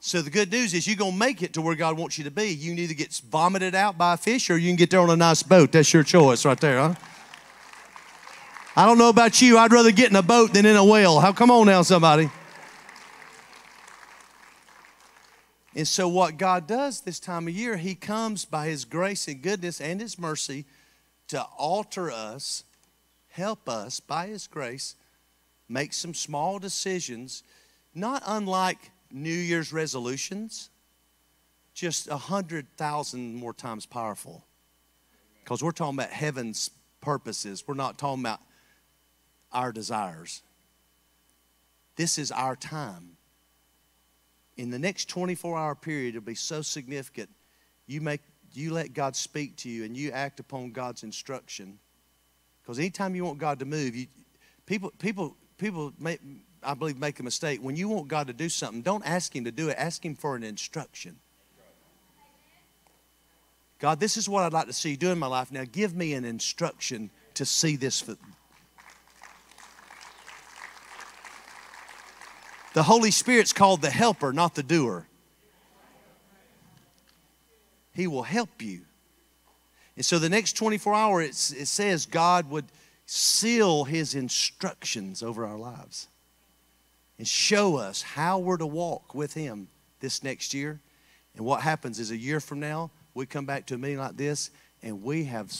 So 0.00 0.22
the 0.22 0.30
good 0.30 0.50
news 0.50 0.72
is 0.72 0.86
you're 0.86 0.96
going 0.96 1.12
to 1.12 1.18
make 1.18 1.42
it 1.42 1.52
to 1.52 1.60
where 1.60 1.74
God 1.74 1.98
wants 1.98 2.16
you 2.16 2.24
to 2.24 2.30
be. 2.30 2.48
You 2.48 2.70
can 2.70 2.78
either 2.78 2.94
get 2.94 3.12
vomited 3.30 3.74
out 3.74 3.98
by 3.98 4.14
a 4.14 4.16
fish 4.16 4.48
or 4.48 4.56
you 4.56 4.70
can 4.70 4.76
get 4.76 4.90
there 4.90 5.00
on 5.00 5.10
a 5.10 5.16
nice 5.16 5.42
boat. 5.42 5.72
That's 5.72 5.92
your 5.92 6.02
choice 6.02 6.46
right 6.46 6.58
there, 6.58 6.78
huh? 6.78 6.94
I 8.74 8.86
don't 8.86 8.96
know 8.96 9.10
about 9.10 9.42
you. 9.42 9.58
I'd 9.58 9.72
rather 9.72 9.90
get 9.90 10.08
in 10.08 10.16
a 10.16 10.22
boat 10.22 10.54
than 10.54 10.64
in 10.64 10.76
a 10.76 10.84
whale. 10.84 11.20
How 11.20 11.32
come 11.32 11.50
on 11.50 11.66
now, 11.66 11.82
somebody? 11.82 12.30
And 15.74 15.86
so, 15.86 16.08
what 16.08 16.38
God 16.38 16.66
does 16.66 17.02
this 17.02 17.20
time 17.20 17.46
of 17.46 17.54
year, 17.54 17.76
He 17.76 17.94
comes 17.94 18.44
by 18.44 18.68
His 18.68 18.84
grace 18.84 19.28
and 19.28 19.42
goodness 19.42 19.80
and 19.80 20.00
His 20.00 20.18
mercy 20.18 20.64
to 21.26 21.42
alter 21.58 22.10
us 22.10 22.64
help 23.38 23.68
us, 23.68 24.00
by 24.00 24.26
His 24.26 24.46
grace, 24.46 24.96
make 25.68 25.92
some 25.92 26.12
small 26.12 26.58
decisions, 26.58 27.44
not 27.94 28.22
unlike 28.26 28.90
New 29.10 29.30
Year's 29.30 29.72
resolutions, 29.72 30.70
just 31.72 32.08
a 32.08 32.16
hundred 32.16 32.66
thousand 32.76 33.36
more 33.36 33.54
times 33.54 33.86
powerful. 33.86 34.44
Because 35.42 35.62
we're 35.62 35.70
talking 35.70 35.98
about 35.98 36.10
heaven's 36.10 36.70
purposes, 37.00 37.64
we're 37.66 37.74
not 37.74 37.96
talking 37.96 38.22
about 38.22 38.40
our 39.52 39.72
desires. 39.72 40.42
This 41.96 42.18
is 42.18 42.32
our 42.32 42.56
time. 42.56 43.16
In 44.56 44.70
the 44.70 44.78
next 44.78 45.08
24 45.08 45.56
hour 45.56 45.74
period, 45.76 46.16
it'll 46.16 46.26
be 46.26 46.34
so 46.34 46.62
significant. 46.62 47.30
You 47.86 48.00
make 48.00 48.20
you 48.52 48.72
let 48.72 48.92
God 48.92 49.14
speak 49.14 49.56
to 49.58 49.68
you 49.68 49.84
and 49.84 49.96
you 49.96 50.10
act 50.10 50.40
upon 50.40 50.72
God's 50.72 51.02
instruction 51.04 51.78
because 52.68 52.80
anytime 52.80 53.14
you 53.14 53.24
want 53.24 53.38
God 53.38 53.60
to 53.60 53.64
move, 53.64 53.96
you, 53.96 54.08
people, 54.66 54.92
people, 54.98 55.34
people 55.56 55.90
make, 55.98 56.20
I 56.62 56.74
believe, 56.74 56.98
make 56.98 57.18
a 57.18 57.22
mistake. 57.22 57.60
When 57.62 57.76
you 57.76 57.88
want 57.88 58.08
God 58.08 58.26
to 58.26 58.34
do 58.34 58.50
something, 58.50 58.82
don't 58.82 59.06
ask 59.06 59.34
Him 59.34 59.44
to 59.44 59.50
do 59.50 59.70
it, 59.70 59.76
ask 59.78 60.04
Him 60.04 60.14
for 60.14 60.36
an 60.36 60.42
instruction. 60.42 61.16
God, 63.78 64.00
this 64.00 64.18
is 64.18 64.28
what 64.28 64.44
I'd 64.44 64.52
like 64.52 64.66
to 64.66 64.74
see 64.74 64.90
you 64.90 64.96
do 64.98 65.10
in 65.10 65.18
my 65.18 65.28
life. 65.28 65.50
Now 65.50 65.64
give 65.72 65.96
me 65.96 66.12
an 66.12 66.26
instruction 66.26 67.08
to 67.32 67.46
see 67.46 67.76
this. 67.76 68.02
For... 68.02 68.18
The 72.74 72.82
Holy 72.82 73.12
Spirit's 73.12 73.54
called 73.54 73.80
the 73.80 73.88
helper, 73.88 74.34
not 74.34 74.54
the 74.54 74.62
doer. 74.62 75.06
He 77.94 78.06
will 78.06 78.24
help 78.24 78.60
you. 78.60 78.82
And 79.98 80.06
so 80.06 80.20
the 80.20 80.28
next 80.28 80.52
24 80.52 80.94
hours, 80.94 81.52
it 81.58 81.66
says 81.66 82.06
God 82.06 82.48
would 82.50 82.66
seal 83.04 83.82
his 83.82 84.14
instructions 84.14 85.24
over 85.24 85.44
our 85.44 85.58
lives 85.58 86.06
and 87.18 87.26
show 87.26 87.74
us 87.78 88.02
how 88.02 88.38
we're 88.38 88.58
to 88.58 88.66
walk 88.66 89.12
with 89.12 89.34
him 89.34 89.66
this 89.98 90.22
next 90.22 90.54
year. 90.54 90.78
And 91.34 91.44
what 91.44 91.62
happens 91.62 91.98
is 91.98 92.12
a 92.12 92.16
year 92.16 92.38
from 92.38 92.60
now, 92.60 92.92
we 93.12 93.26
come 93.26 93.44
back 93.44 93.66
to 93.66 93.74
a 93.74 93.78
meeting 93.78 93.98
like 93.98 94.16
this 94.16 94.52
and 94.84 95.02
we 95.02 95.24
have 95.24 95.50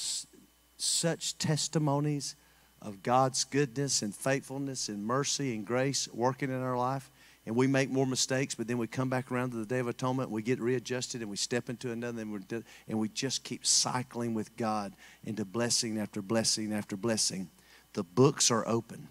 such 0.77 1.37
testimonies 1.38 2.37
of 2.81 3.03
God's 3.03 3.42
goodness 3.42 4.03
and 4.03 4.14
faithfulness 4.14 4.88
and 4.88 5.05
mercy 5.05 5.53
and 5.57 5.66
grace 5.66 6.09
working 6.14 6.51
in 6.51 6.62
our 6.62 6.79
life 6.79 7.11
and 7.48 7.56
we 7.56 7.66
make 7.66 7.88
more 7.88 8.06
mistakes, 8.06 8.54
but 8.54 8.68
then 8.68 8.76
we 8.76 8.87
come 8.87 9.08
back 9.08 9.32
around 9.32 9.52
to 9.52 9.56
the 9.56 9.64
Day 9.64 9.78
of 9.78 9.88
Atonement, 9.88 10.30
we 10.30 10.42
get 10.42 10.61
readjusted, 10.61 11.22
and 11.22 11.30
we 11.30 11.37
step 11.38 11.70
into 11.70 11.90
another, 11.90 12.20
and, 12.20 12.30
we're, 12.30 12.62
and 12.87 12.98
we 12.98 13.08
just 13.08 13.42
keep 13.42 13.64
cycling 13.64 14.34
with 14.34 14.54
God 14.58 14.92
into 15.24 15.46
blessing 15.46 15.98
after 15.98 16.20
blessing 16.20 16.74
after 16.74 16.94
blessing. 16.94 17.48
The 17.94 18.02
books 18.02 18.50
are 18.50 18.68
open. 18.68 19.08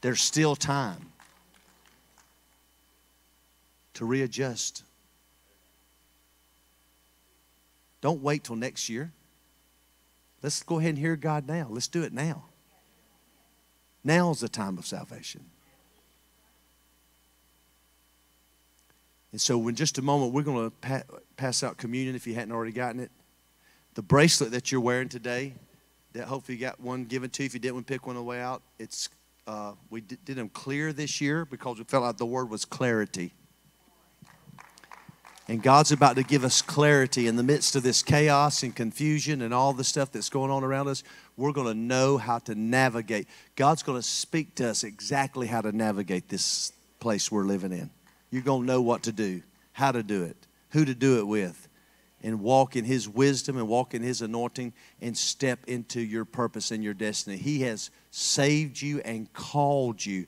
There's 0.00 0.20
still 0.20 0.54
time 0.54 1.06
to 3.94 4.04
readjust. 4.04 4.84
Don't 8.00 8.22
wait 8.22 8.44
till 8.44 8.54
next 8.54 8.88
year. 8.88 9.10
Let's 10.40 10.62
go 10.62 10.78
ahead 10.78 10.90
and 10.90 10.98
hear 10.98 11.16
God 11.16 11.48
now. 11.48 11.66
Let's 11.68 11.88
do 11.88 12.04
it 12.04 12.12
now. 12.12 12.44
Now's 14.04 14.40
the 14.40 14.48
time 14.48 14.78
of 14.78 14.86
salvation. 14.86 15.44
And 19.30 19.40
so, 19.40 19.66
in 19.68 19.74
just 19.74 19.96
a 19.98 20.02
moment, 20.02 20.32
we're 20.32 20.42
going 20.42 20.70
to 20.70 20.76
pa- 20.76 21.02
pass 21.36 21.62
out 21.62 21.78
communion 21.78 22.14
if 22.14 22.26
you 22.26 22.34
hadn't 22.34 22.52
already 22.52 22.72
gotten 22.72 23.00
it. 23.00 23.10
The 23.94 24.02
bracelet 24.02 24.50
that 24.50 24.70
you're 24.70 24.80
wearing 24.80 25.08
today, 25.08 25.54
that 26.12 26.24
hopefully 26.24 26.58
you 26.58 26.60
got 26.60 26.78
one 26.80 27.04
given 27.04 27.30
to 27.30 27.42
you. 27.42 27.46
If 27.46 27.54
you 27.54 27.60
didn't, 27.60 27.84
pick 27.84 28.06
one 28.06 28.16
on 28.16 28.22
the 28.22 28.28
way 28.28 28.40
out. 28.40 28.62
It's 28.78 29.08
uh, 29.46 29.72
we 29.90 30.02
did, 30.02 30.24
did 30.24 30.36
them 30.36 30.48
clear 30.50 30.92
this 30.92 31.20
year 31.20 31.44
because 31.44 31.78
we 31.78 31.84
felt 31.84 32.04
like 32.04 32.16
the 32.16 32.26
word 32.26 32.50
was 32.50 32.64
clarity. 32.64 33.32
And 35.48 35.62
God's 35.62 35.90
about 35.90 36.16
to 36.16 36.22
give 36.22 36.44
us 36.44 36.62
clarity 36.62 37.26
in 37.26 37.36
the 37.36 37.42
midst 37.42 37.74
of 37.74 37.82
this 37.82 38.02
chaos 38.02 38.62
and 38.62 38.74
confusion 38.74 39.42
and 39.42 39.52
all 39.52 39.72
the 39.72 39.84
stuff 39.84 40.12
that's 40.12 40.30
going 40.30 40.50
on 40.50 40.62
around 40.62 40.88
us. 40.88 41.02
We're 41.36 41.52
going 41.52 41.66
to 41.66 41.74
know 41.74 42.16
how 42.16 42.38
to 42.40 42.54
navigate. 42.54 43.26
God's 43.56 43.82
going 43.82 43.98
to 43.98 44.06
speak 44.06 44.54
to 44.56 44.68
us 44.68 44.84
exactly 44.84 45.48
how 45.48 45.60
to 45.60 45.72
navigate 45.72 46.28
this 46.28 46.72
place 47.00 47.30
we're 47.32 47.42
living 47.42 47.72
in. 47.72 47.90
You're 48.30 48.42
going 48.42 48.62
to 48.62 48.66
know 48.66 48.82
what 48.82 49.02
to 49.04 49.12
do, 49.12 49.42
how 49.72 49.90
to 49.90 50.02
do 50.02 50.22
it, 50.22 50.36
who 50.70 50.84
to 50.84 50.94
do 50.94 51.18
it 51.18 51.26
with, 51.26 51.68
and 52.22 52.40
walk 52.40 52.76
in 52.76 52.84
His 52.84 53.08
wisdom 53.08 53.56
and 53.56 53.66
walk 53.66 53.94
in 53.94 54.02
His 54.02 54.22
anointing 54.22 54.72
and 55.00 55.16
step 55.16 55.58
into 55.66 56.00
your 56.00 56.24
purpose 56.24 56.70
and 56.70 56.84
your 56.84 56.94
destiny. 56.94 57.36
He 57.36 57.62
has 57.62 57.90
saved 58.12 58.80
you 58.80 59.00
and 59.00 59.30
called 59.32 60.06
you 60.06 60.26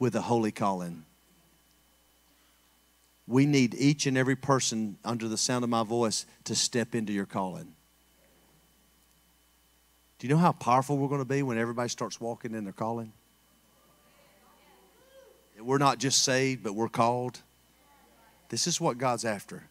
with 0.00 0.16
a 0.16 0.22
holy 0.22 0.50
calling. 0.50 1.04
We 3.28 3.46
need 3.46 3.74
each 3.74 4.06
and 4.06 4.16
every 4.16 4.36
person 4.36 4.98
under 5.04 5.28
the 5.28 5.36
sound 5.36 5.64
of 5.64 5.70
my 5.70 5.82
voice 5.82 6.26
to 6.44 6.54
step 6.54 6.94
into 6.94 7.12
your 7.12 7.26
calling. 7.26 7.74
Do 10.18 10.26
you 10.26 10.32
know 10.32 10.40
how 10.40 10.52
powerful 10.52 10.96
we're 10.96 11.08
going 11.08 11.20
to 11.20 11.24
be 11.24 11.42
when 11.42 11.58
everybody 11.58 11.88
starts 11.88 12.20
walking 12.20 12.54
in 12.54 12.64
their 12.64 12.72
calling? 12.72 13.12
We're 15.58 15.78
not 15.78 15.98
just 15.98 16.22
saved, 16.22 16.62
but 16.62 16.74
we're 16.74 16.88
called. 16.88 17.40
This 18.48 18.66
is 18.66 18.80
what 18.80 18.98
God's 18.98 19.24
after. 19.24 19.64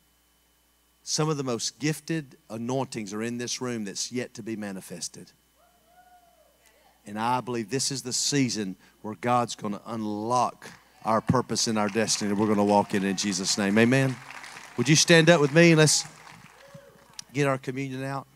Some 1.03 1.29
of 1.29 1.37
the 1.37 1.43
most 1.43 1.79
gifted 1.79 2.35
anointings 2.49 3.13
are 3.13 3.21
in 3.21 3.37
this 3.37 3.61
room 3.61 3.85
that's 3.85 4.11
yet 4.11 4.33
to 4.33 4.43
be 4.43 4.55
manifested. 4.55 5.31
And 7.05 7.19
I 7.19 7.41
believe 7.41 7.69
this 7.69 7.91
is 7.91 8.01
the 8.01 8.13
season 8.13 8.75
where 9.03 9.15
God's 9.15 9.55
going 9.55 9.73
to 9.73 9.81
unlock 9.85 10.67
our 11.05 11.21
purpose 11.21 11.67
and 11.67 11.77
our 11.77 11.87
destiny. 11.87 12.33
We're 12.33 12.47
going 12.47 12.57
to 12.57 12.63
walk 12.63 12.93
in 12.93 13.03
in 13.03 13.15
Jesus' 13.15 13.57
name. 13.57 13.77
Amen. 13.77 14.15
Would 14.77 14.89
you 14.89 14.95
stand 14.95 15.29
up 15.29 15.39
with 15.39 15.53
me 15.53 15.71
and 15.71 15.79
let's 15.79 16.03
get 17.31 17.47
our 17.47 17.57
communion 17.57 18.03
out? 18.03 18.27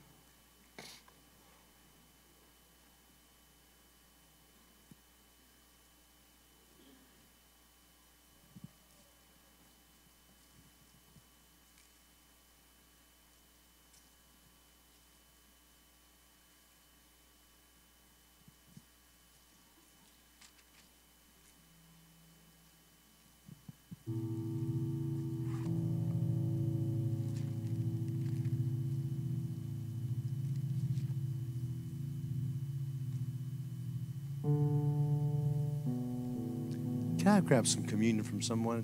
Grab 37.50 37.66
some 37.66 37.84
communion 37.84 38.24
from 38.24 38.40
someone? 38.44 38.84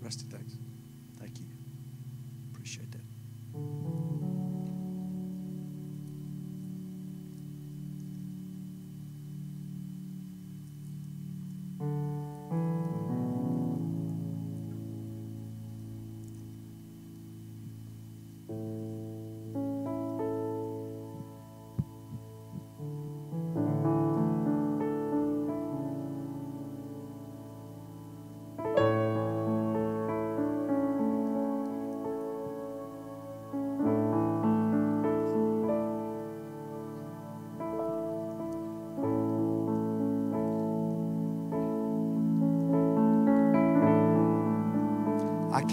Rest 0.00 0.22
Rusty, 0.22 0.36
thanks. 0.36 0.67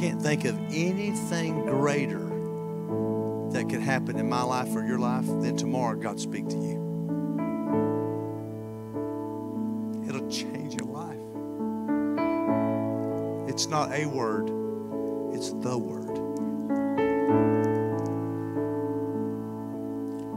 Can't 0.06 0.22
think 0.22 0.46
of 0.46 0.56
anything 0.70 1.66
greater 1.66 2.20
that 3.50 3.68
could 3.68 3.82
happen 3.82 4.20
in 4.20 4.30
my 4.30 4.44
life 4.44 4.68
or 4.76 4.86
your 4.86 5.00
life 5.00 5.26
than 5.26 5.58
tomorrow 5.58 5.96
God 5.96 6.20
speak 6.20 6.48
to 6.48 6.56
you. 6.56 6.78
It'll 10.08 10.30
change 10.30 10.76
your 10.76 10.86
life. 10.86 11.18
It's 13.50 13.66
not 13.66 13.92
a 13.94 14.06
word, 14.06 14.52
it's 15.34 15.50
the 15.54 15.76
word. 15.76 16.06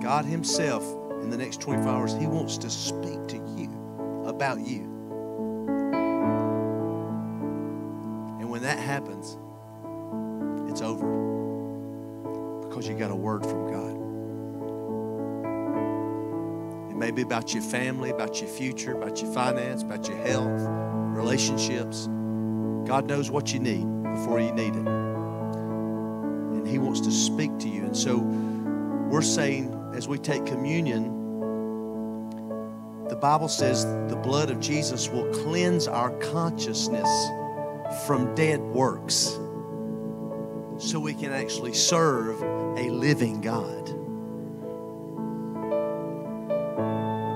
God 0.00 0.24
Himself, 0.24 0.82
in 1.20 1.28
the 1.28 1.36
next 1.36 1.60
24 1.60 1.88
hours, 1.88 2.14
He 2.14 2.26
wants 2.26 2.56
to 2.56 2.70
speak 2.70 3.28
to 3.28 3.36
you 3.54 4.24
about 4.24 4.60
you. 4.60 4.97
You 12.88 12.96
got 12.96 13.10
a 13.10 13.16
word 13.16 13.42
from 13.44 13.70
God. 13.70 13.96
It 16.90 16.96
may 16.96 17.10
be 17.10 17.22
about 17.22 17.52
your 17.52 17.62
family, 17.62 18.10
about 18.10 18.40
your 18.40 18.48
future, 18.48 18.92
about 18.92 19.20
your 19.20 19.32
finance, 19.32 19.82
about 19.82 20.08
your 20.08 20.16
health, 20.18 20.62
relationships. 21.14 22.06
God 22.86 23.06
knows 23.06 23.30
what 23.30 23.52
you 23.52 23.60
need 23.60 23.84
before 24.02 24.40
you 24.40 24.52
need 24.52 24.74
it. 24.74 24.86
And 26.56 26.66
He 26.66 26.78
wants 26.78 27.00
to 27.00 27.10
speak 27.10 27.58
to 27.58 27.68
you. 27.68 27.82
And 27.84 27.96
so 27.96 28.18
we're 28.18 29.22
saying 29.22 29.74
as 29.94 30.08
we 30.08 30.18
take 30.18 30.46
communion, 30.46 31.14
the 33.08 33.16
Bible 33.16 33.48
says 33.48 33.84
the 34.08 34.20
blood 34.22 34.50
of 34.50 34.60
Jesus 34.60 35.08
will 35.08 35.30
cleanse 35.32 35.88
our 35.88 36.10
consciousness 36.18 37.08
from 38.06 38.34
dead 38.34 38.60
works 38.60 39.38
so 40.88 40.98
we 40.98 41.12
can 41.12 41.32
actually 41.32 41.74
serve 41.74 42.40
a 42.78 42.88
living 42.88 43.42
God. 43.42 43.88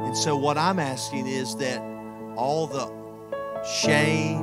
And 0.07 0.17
so, 0.17 0.37
what 0.37 0.57
I'm 0.57 0.79
asking 0.79 1.27
is 1.27 1.55
that 1.57 1.83
all 2.35 2.67
the 2.67 2.91
shame, 3.63 4.43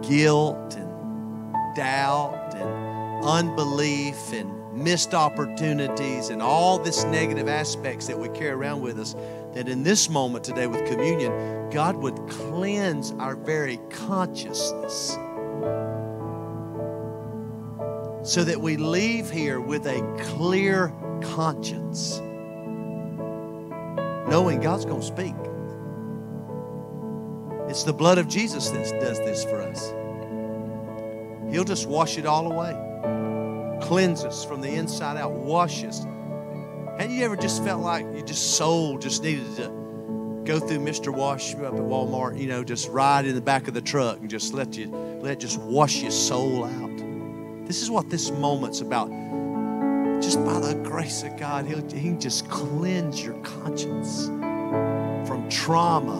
guilt, 0.00 0.76
and 0.76 1.76
doubt, 1.76 2.54
and 2.54 3.24
unbelief, 3.24 4.32
and 4.32 4.50
missed 4.72 5.12
opportunities, 5.12 6.30
and 6.30 6.40
all 6.40 6.78
this 6.78 7.04
negative 7.04 7.48
aspects 7.48 8.06
that 8.06 8.18
we 8.18 8.30
carry 8.30 8.52
around 8.52 8.80
with 8.80 8.98
us, 8.98 9.14
that 9.52 9.68
in 9.68 9.82
this 9.82 10.08
moment 10.08 10.42
today 10.42 10.66
with 10.66 10.86
communion, 10.86 11.68
God 11.68 11.96
would 11.96 12.16
cleanse 12.30 13.12
our 13.12 13.36
very 13.36 13.78
consciousness 13.90 15.18
so 18.22 18.44
that 18.44 18.60
we 18.60 18.76
leave 18.76 19.30
here 19.30 19.60
with 19.60 19.86
a 19.86 20.00
clear 20.22 20.92
conscience, 21.22 22.18
knowing 24.28 24.60
God's 24.60 24.84
going 24.84 25.00
to 25.00 25.06
speak. 25.06 25.34
It's 27.70 27.84
the 27.84 27.92
blood 27.92 28.18
of 28.18 28.28
Jesus 28.28 28.70
that 28.70 29.00
does 29.00 29.18
this 29.20 29.44
for 29.44 29.62
us. 29.62 29.92
He'll 31.52 31.64
just 31.64 31.86
wash 31.86 32.18
it 32.18 32.26
all 32.26 32.50
away, 32.52 32.72
cleanse 33.82 34.24
us 34.24 34.44
from 34.44 34.60
the 34.60 34.68
inside 34.68 35.16
out, 35.16 35.32
wash 35.32 35.84
us. 35.84 36.04
Have 36.98 37.10
you 37.10 37.24
ever 37.24 37.36
just 37.36 37.64
felt 37.64 37.82
like 37.82 38.04
your 38.14 38.26
just 38.26 38.56
soul 38.56 38.98
just 38.98 39.22
needed 39.22 39.56
to 39.56 39.68
go 40.44 40.58
through 40.58 40.78
Mr. 40.78 41.14
Wash 41.14 41.54
up 41.54 41.74
at 41.74 41.80
Walmart, 41.80 42.38
you 42.38 42.46
know, 42.46 42.62
just 42.62 42.88
ride 42.88 43.24
in 43.24 43.34
the 43.34 43.40
back 43.40 43.68
of 43.68 43.74
the 43.74 43.80
truck 43.80 44.18
and 44.18 44.28
just 44.28 44.52
let 44.52 44.76
you 44.76 44.88
let 45.22 45.40
just 45.40 45.58
wash 45.60 46.02
your 46.02 46.10
soul 46.10 46.64
out? 46.64 46.79
This 47.70 47.82
is 47.82 47.88
what 47.88 48.10
this 48.10 48.32
moment's 48.32 48.80
about. 48.80 49.10
Just 50.20 50.44
by 50.44 50.58
the 50.58 50.74
grace 50.82 51.22
of 51.22 51.36
God, 51.36 51.66
He'll, 51.66 51.88
He 51.88 52.08
can 52.08 52.18
just 52.18 52.48
cleanse 52.48 53.22
your 53.22 53.34
conscience 53.44 54.26
from 54.26 55.48
trauma 55.48 56.18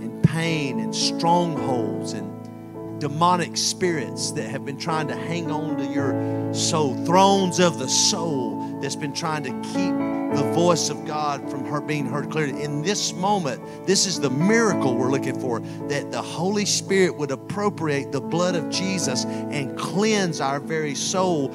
and 0.00 0.22
pain 0.22 0.80
and 0.80 0.94
strongholds 0.94 2.14
and 2.14 2.98
demonic 2.98 3.54
spirits 3.58 4.32
that 4.32 4.48
have 4.48 4.64
been 4.64 4.78
trying 4.78 5.08
to 5.08 5.14
hang 5.14 5.50
on 5.50 5.76
to 5.76 5.84
your 5.84 6.54
soul, 6.54 6.94
thrones 7.04 7.60
of 7.60 7.78
the 7.78 7.86
soul 7.86 8.47
that's 8.80 8.96
been 8.96 9.12
trying 9.12 9.42
to 9.44 9.50
keep 9.72 9.94
the 10.36 10.52
voice 10.52 10.90
of 10.90 11.06
God 11.06 11.50
from 11.50 11.64
her 11.64 11.80
being 11.80 12.06
heard 12.06 12.30
clearly. 12.30 12.62
In 12.62 12.82
this 12.82 13.14
moment, 13.14 13.60
this 13.86 14.06
is 14.06 14.20
the 14.20 14.30
miracle 14.30 14.94
we're 14.94 15.10
looking 15.10 15.40
for 15.40 15.60
that 15.88 16.12
the 16.12 16.20
Holy 16.20 16.66
Spirit 16.66 17.16
would 17.16 17.30
appropriate 17.30 18.12
the 18.12 18.20
blood 18.20 18.54
of 18.54 18.68
Jesus 18.68 19.24
and 19.24 19.76
cleanse 19.78 20.40
our 20.40 20.60
very 20.60 20.94
soul. 20.94 21.50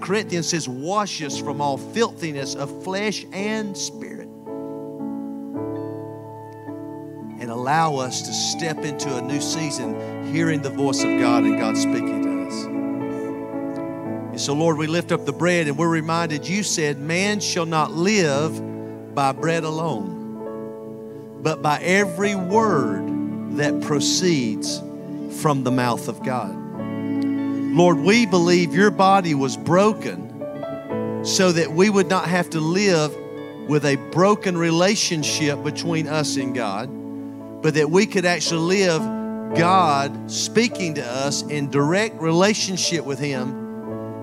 Corinthians 0.00 0.48
says, 0.48 0.68
wash 0.68 1.22
us 1.22 1.38
from 1.38 1.60
all 1.60 1.76
filthiness 1.76 2.54
of 2.54 2.82
flesh 2.82 3.26
and 3.32 3.76
spirit. 3.76 4.28
And 7.40 7.50
allow 7.50 7.96
us 7.96 8.22
to 8.22 8.32
step 8.32 8.78
into 8.78 9.14
a 9.16 9.20
new 9.20 9.40
season 9.40 10.32
hearing 10.32 10.62
the 10.62 10.70
voice 10.70 11.04
of 11.04 11.20
God 11.20 11.44
and 11.44 11.58
God 11.58 11.76
speaking. 11.76 12.23
And 14.34 14.40
so, 14.40 14.52
Lord, 14.52 14.78
we 14.78 14.88
lift 14.88 15.12
up 15.12 15.26
the 15.26 15.32
bread 15.32 15.68
and 15.68 15.78
we're 15.78 15.88
reminded 15.88 16.48
you 16.48 16.64
said, 16.64 16.98
Man 16.98 17.38
shall 17.38 17.66
not 17.66 17.92
live 17.92 19.14
by 19.14 19.30
bread 19.30 19.62
alone, 19.62 21.38
but 21.40 21.62
by 21.62 21.78
every 21.78 22.34
word 22.34 23.58
that 23.58 23.80
proceeds 23.82 24.80
from 25.40 25.62
the 25.62 25.70
mouth 25.70 26.08
of 26.08 26.20
God. 26.24 26.52
Lord, 26.52 27.98
we 27.98 28.26
believe 28.26 28.74
your 28.74 28.90
body 28.90 29.36
was 29.36 29.56
broken 29.56 31.24
so 31.24 31.52
that 31.52 31.70
we 31.70 31.88
would 31.88 32.08
not 32.08 32.26
have 32.26 32.50
to 32.50 32.58
live 32.58 33.16
with 33.68 33.84
a 33.84 33.94
broken 34.10 34.58
relationship 34.58 35.62
between 35.62 36.08
us 36.08 36.36
and 36.38 36.56
God, 36.56 36.88
but 37.62 37.74
that 37.74 37.88
we 37.88 38.04
could 38.04 38.24
actually 38.24 38.78
live 38.78 39.00
God 39.56 40.28
speaking 40.28 40.94
to 40.94 41.06
us 41.06 41.42
in 41.42 41.70
direct 41.70 42.20
relationship 42.20 43.04
with 43.04 43.20
Him 43.20 43.63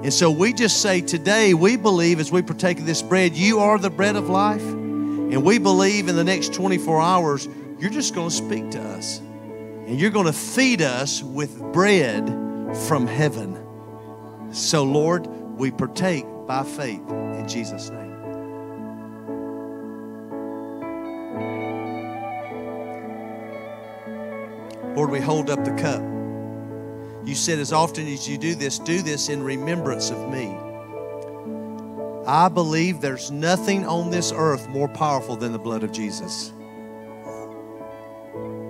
and 0.04 0.12
so 0.12 0.32
we 0.32 0.52
just 0.52 0.82
say 0.82 1.02
today, 1.02 1.54
we 1.54 1.78
believe 1.78 2.20
as 2.20 2.32
we 2.32 2.42
partake 2.42 2.80
of 2.80 2.88
this 2.88 3.04
bread, 3.04 3.36
you 3.36 3.60
are 3.60 3.78
the 3.78 3.92
bread 3.92 4.16
of 4.16 4.30
life. 4.30 4.64
And 4.64 5.44
we 5.44 5.60
believe 5.60 6.08
in 6.08 6.16
the 6.16 6.24
next 6.24 6.56
24 6.56 7.00
hours, 7.00 7.48
you're 7.78 7.92
just 7.92 8.16
going 8.16 8.30
to 8.30 8.36
speak 8.36 8.72
to 8.72 8.82
us. 8.82 9.20
And 9.20 10.00
you're 10.00 10.10
going 10.10 10.26
to 10.26 10.34
feed 10.34 10.82
us 10.82 11.22
with 11.22 11.56
bread 11.72 12.28
from 12.88 13.06
heaven. 13.06 13.60
So, 14.52 14.84
Lord, 14.84 15.28
we 15.28 15.70
partake 15.70 16.26
by 16.48 16.64
faith 16.64 17.08
in 17.08 17.48
Jesus' 17.48 17.92
name. 17.92 18.12
Lord, 24.96 25.12
we 25.12 25.20
hold 25.20 25.52
up 25.52 25.64
the 25.64 25.72
cup. 25.74 26.02
You 27.24 27.36
said, 27.36 27.60
as 27.60 27.72
often 27.72 28.08
as 28.08 28.28
you 28.28 28.38
do 28.38 28.56
this, 28.56 28.80
do 28.80 29.02
this 29.02 29.30
in 29.30 29.44
remembrance 29.44 30.10
of 30.10 30.30
me. 30.30 30.56
I 32.26 32.50
believe 32.50 33.02
there's 33.02 33.30
nothing 33.30 33.86
on 33.86 34.10
this 34.10 34.32
earth 34.32 34.68
more 34.70 34.88
powerful 34.88 35.36
than 35.36 35.52
the 35.52 35.60
blood 35.60 35.84
of 35.84 35.92
Jesus. 35.92 36.52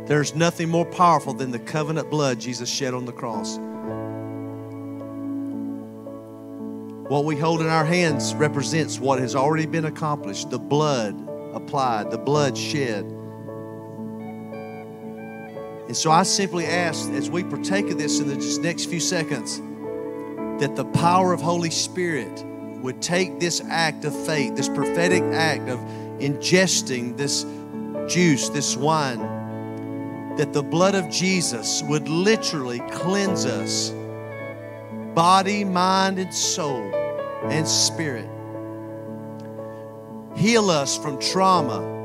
There's 0.06 0.36
nothing 0.36 0.68
more 0.68 0.86
powerful 0.86 1.34
than 1.34 1.52
the 1.52 1.60
covenant 1.60 2.10
blood 2.10 2.40
Jesus 2.40 2.70
shed 2.70 2.94
on 2.94 3.06
the 3.06 3.14
cross. 3.14 3.58
What 7.10 7.26
we 7.26 7.38
hold 7.38 7.62
in 7.62 7.68
our 7.68 7.86
hands 7.86 8.34
represents 8.36 9.00
what 9.00 9.20
has 9.20 9.36
already 9.36 9.66
been 9.66 9.86
accomplished 9.86 10.50
the 10.50 10.60
blood 10.60 11.16
applied, 11.54 12.10
the 12.12 12.18
blood 12.18 12.58
shed 12.58 13.06
And 15.92 15.98
so 15.98 16.10
I 16.10 16.24
simply 16.24 16.68
ask 16.68 17.10
as 17.10 17.30
we 17.30 17.44
partake 17.44 17.90
of 17.90 17.98
this 17.98 18.22
in 18.22 18.28
the 18.30 18.60
next 18.64 18.86
few 18.86 19.02
seconds 19.02 19.60
that 20.62 20.78
the 20.78 20.86
power 20.86 21.34
of 21.34 21.42
Holy 21.42 21.70
Spirit 21.70 22.46
would 22.82 23.02
take 23.02 23.42
this 23.42 23.62
act 23.70 24.06
of 24.06 24.16
faith, 24.26 24.56
this 24.56 24.70
prophetic 24.70 25.22
act 25.34 25.68
of 25.68 25.80
ingesting 26.20 27.18
this 27.18 27.46
juice, 28.08 28.48
this 28.48 28.78
wine, 28.78 29.20
that 30.38 30.54
the 30.54 30.64
blood 30.64 30.96
of 30.96 31.10
Jesus 31.10 31.84
would 31.84 32.08
literally 32.08 32.80
cleanse 32.92 33.46
us 33.46 33.90
body, 35.14 35.66
mind, 35.66 36.20
and 36.20 36.34
soul 36.34 36.90
and 37.50 37.68
spirit. 37.68 38.30
Heal 40.38 40.70
us 40.72 40.98
from 40.98 41.20
trauma. 41.20 42.01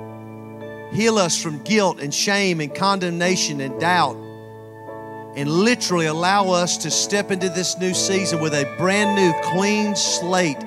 Heal 0.93 1.18
us 1.18 1.41
from 1.41 1.62
guilt 1.62 2.01
and 2.01 2.12
shame 2.12 2.61
and 2.61 2.74
condemnation 2.74 3.61
and 3.61 3.78
doubt. 3.80 4.16
And 5.37 5.51
literally 5.51 6.07
allow 6.07 6.51
us 6.51 6.78
to 6.78 6.91
step 6.91 7.30
into 7.30 7.49
this 7.49 7.78
new 7.78 7.93
season 7.93 8.41
with 8.41 8.55
a 8.55 8.64
brand 8.78 9.14
new, 9.16 9.34
clean 9.51 9.95
slate, 9.95 10.64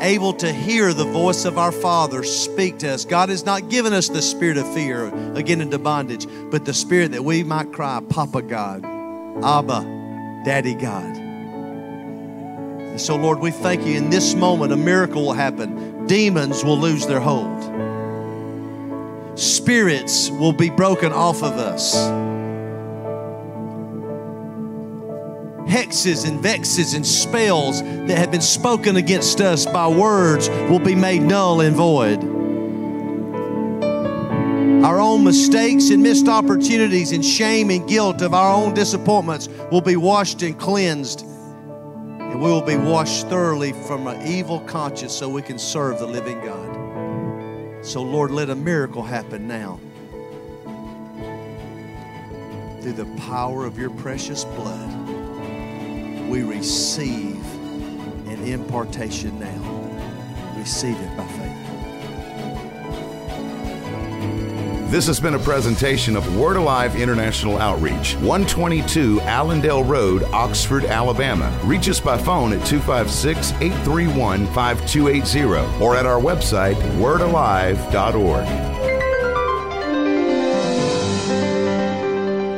able 0.00 0.32
to 0.34 0.52
hear 0.52 0.92
the 0.94 1.04
voice 1.04 1.44
of 1.44 1.58
our 1.58 1.72
Father 1.72 2.22
speak 2.22 2.78
to 2.78 2.90
us. 2.90 3.04
God 3.04 3.30
has 3.30 3.44
not 3.44 3.68
given 3.68 3.92
us 3.92 4.08
the 4.08 4.22
spirit 4.22 4.56
of 4.56 4.72
fear, 4.74 5.06
again 5.34 5.60
into 5.60 5.78
bondage, 5.78 6.26
but 6.50 6.64
the 6.64 6.74
spirit 6.74 7.12
that 7.12 7.24
we 7.24 7.42
might 7.42 7.72
cry, 7.72 8.00
Papa 8.08 8.42
God, 8.42 8.84
Abba, 9.44 10.42
Daddy 10.44 10.74
God. 10.74 11.16
And 12.92 13.00
so, 13.00 13.16
Lord, 13.16 13.38
we 13.38 13.50
thank 13.50 13.86
you 13.86 13.96
in 13.96 14.10
this 14.10 14.34
moment 14.34 14.72
a 14.72 14.76
miracle 14.76 15.24
will 15.24 15.32
happen. 15.32 16.06
Demons 16.06 16.62
will 16.62 16.78
lose 16.78 17.06
their 17.06 17.20
hold, 17.20 17.62
spirits 19.34 20.30
will 20.30 20.52
be 20.52 20.70
broken 20.70 21.12
off 21.12 21.42
of 21.42 21.54
us. 21.54 21.94
Hexes 25.68 26.28
and 26.28 26.40
vexes 26.40 26.94
and 26.94 27.06
spells 27.06 27.82
that 27.82 28.18
have 28.18 28.30
been 28.30 28.42
spoken 28.42 28.96
against 28.96 29.40
us 29.40 29.64
by 29.64 29.88
words 29.88 30.48
will 30.68 30.78
be 30.78 30.94
made 30.94 31.22
null 31.22 31.60
and 31.60 31.74
void. 31.74 32.22
Our 34.84 35.00
own 35.00 35.22
mistakes 35.24 35.90
and 35.90 36.02
missed 36.02 36.28
opportunities 36.28 37.12
and 37.12 37.24
shame 37.24 37.70
and 37.70 37.88
guilt 37.88 38.20
of 38.20 38.34
our 38.34 38.52
own 38.52 38.74
disappointments 38.74 39.48
will 39.70 39.80
be 39.80 39.96
washed 39.96 40.42
and 40.42 40.58
cleansed 40.58 41.24
and 42.32 42.40
we 42.40 42.48
will 42.48 42.62
be 42.62 42.76
washed 42.76 43.28
thoroughly 43.28 43.72
from 43.72 44.06
an 44.06 44.26
evil 44.26 44.60
conscience 44.60 45.12
so 45.12 45.28
we 45.28 45.42
can 45.42 45.58
serve 45.58 45.98
the 45.98 46.06
living 46.06 46.40
God. 46.40 46.81
So, 47.82 48.00
Lord, 48.00 48.30
let 48.30 48.48
a 48.48 48.54
miracle 48.54 49.02
happen 49.02 49.48
now. 49.48 49.80
Through 52.80 52.92
the 52.92 53.06
power 53.18 53.66
of 53.66 53.76
your 53.76 53.90
precious 53.90 54.44
blood, 54.44 55.08
we 56.28 56.42
receive 56.42 57.44
an 58.28 58.44
impartation 58.44 59.38
now. 59.40 60.54
Receive 60.56 60.98
it 60.98 61.16
by 61.16 61.26
This 64.92 65.06
has 65.06 65.18
been 65.18 65.32
a 65.32 65.38
presentation 65.38 66.16
of 66.16 66.36
Word 66.36 66.58
Alive 66.58 66.96
International 66.96 67.56
Outreach, 67.56 68.14
122 68.16 69.22
Allendale 69.22 69.82
Road, 69.82 70.22
Oxford, 70.34 70.84
Alabama. 70.84 71.50
Reach 71.64 71.88
us 71.88 71.98
by 71.98 72.18
phone 72.18 72.52
at 72.52 72.62
256 72.66 73.52
831 73.52 74.46
5280 74.48 75.82
or 75.82 75.96
at 75.96 76.04
our 76.04 76.20
website, 76.20 76.74
wordalive.org. 76.98 78.44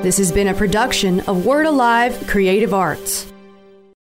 This 0.03 0.17
has 0.19 0.33
been 0.33 0.49
a 0.49 0.55
production 0.55 1.21
of 1.29 1.47
Word 1.47 1.67
Alive 1.67 2.21
Creative 2.27 2.75
Arts. 2.75 3.33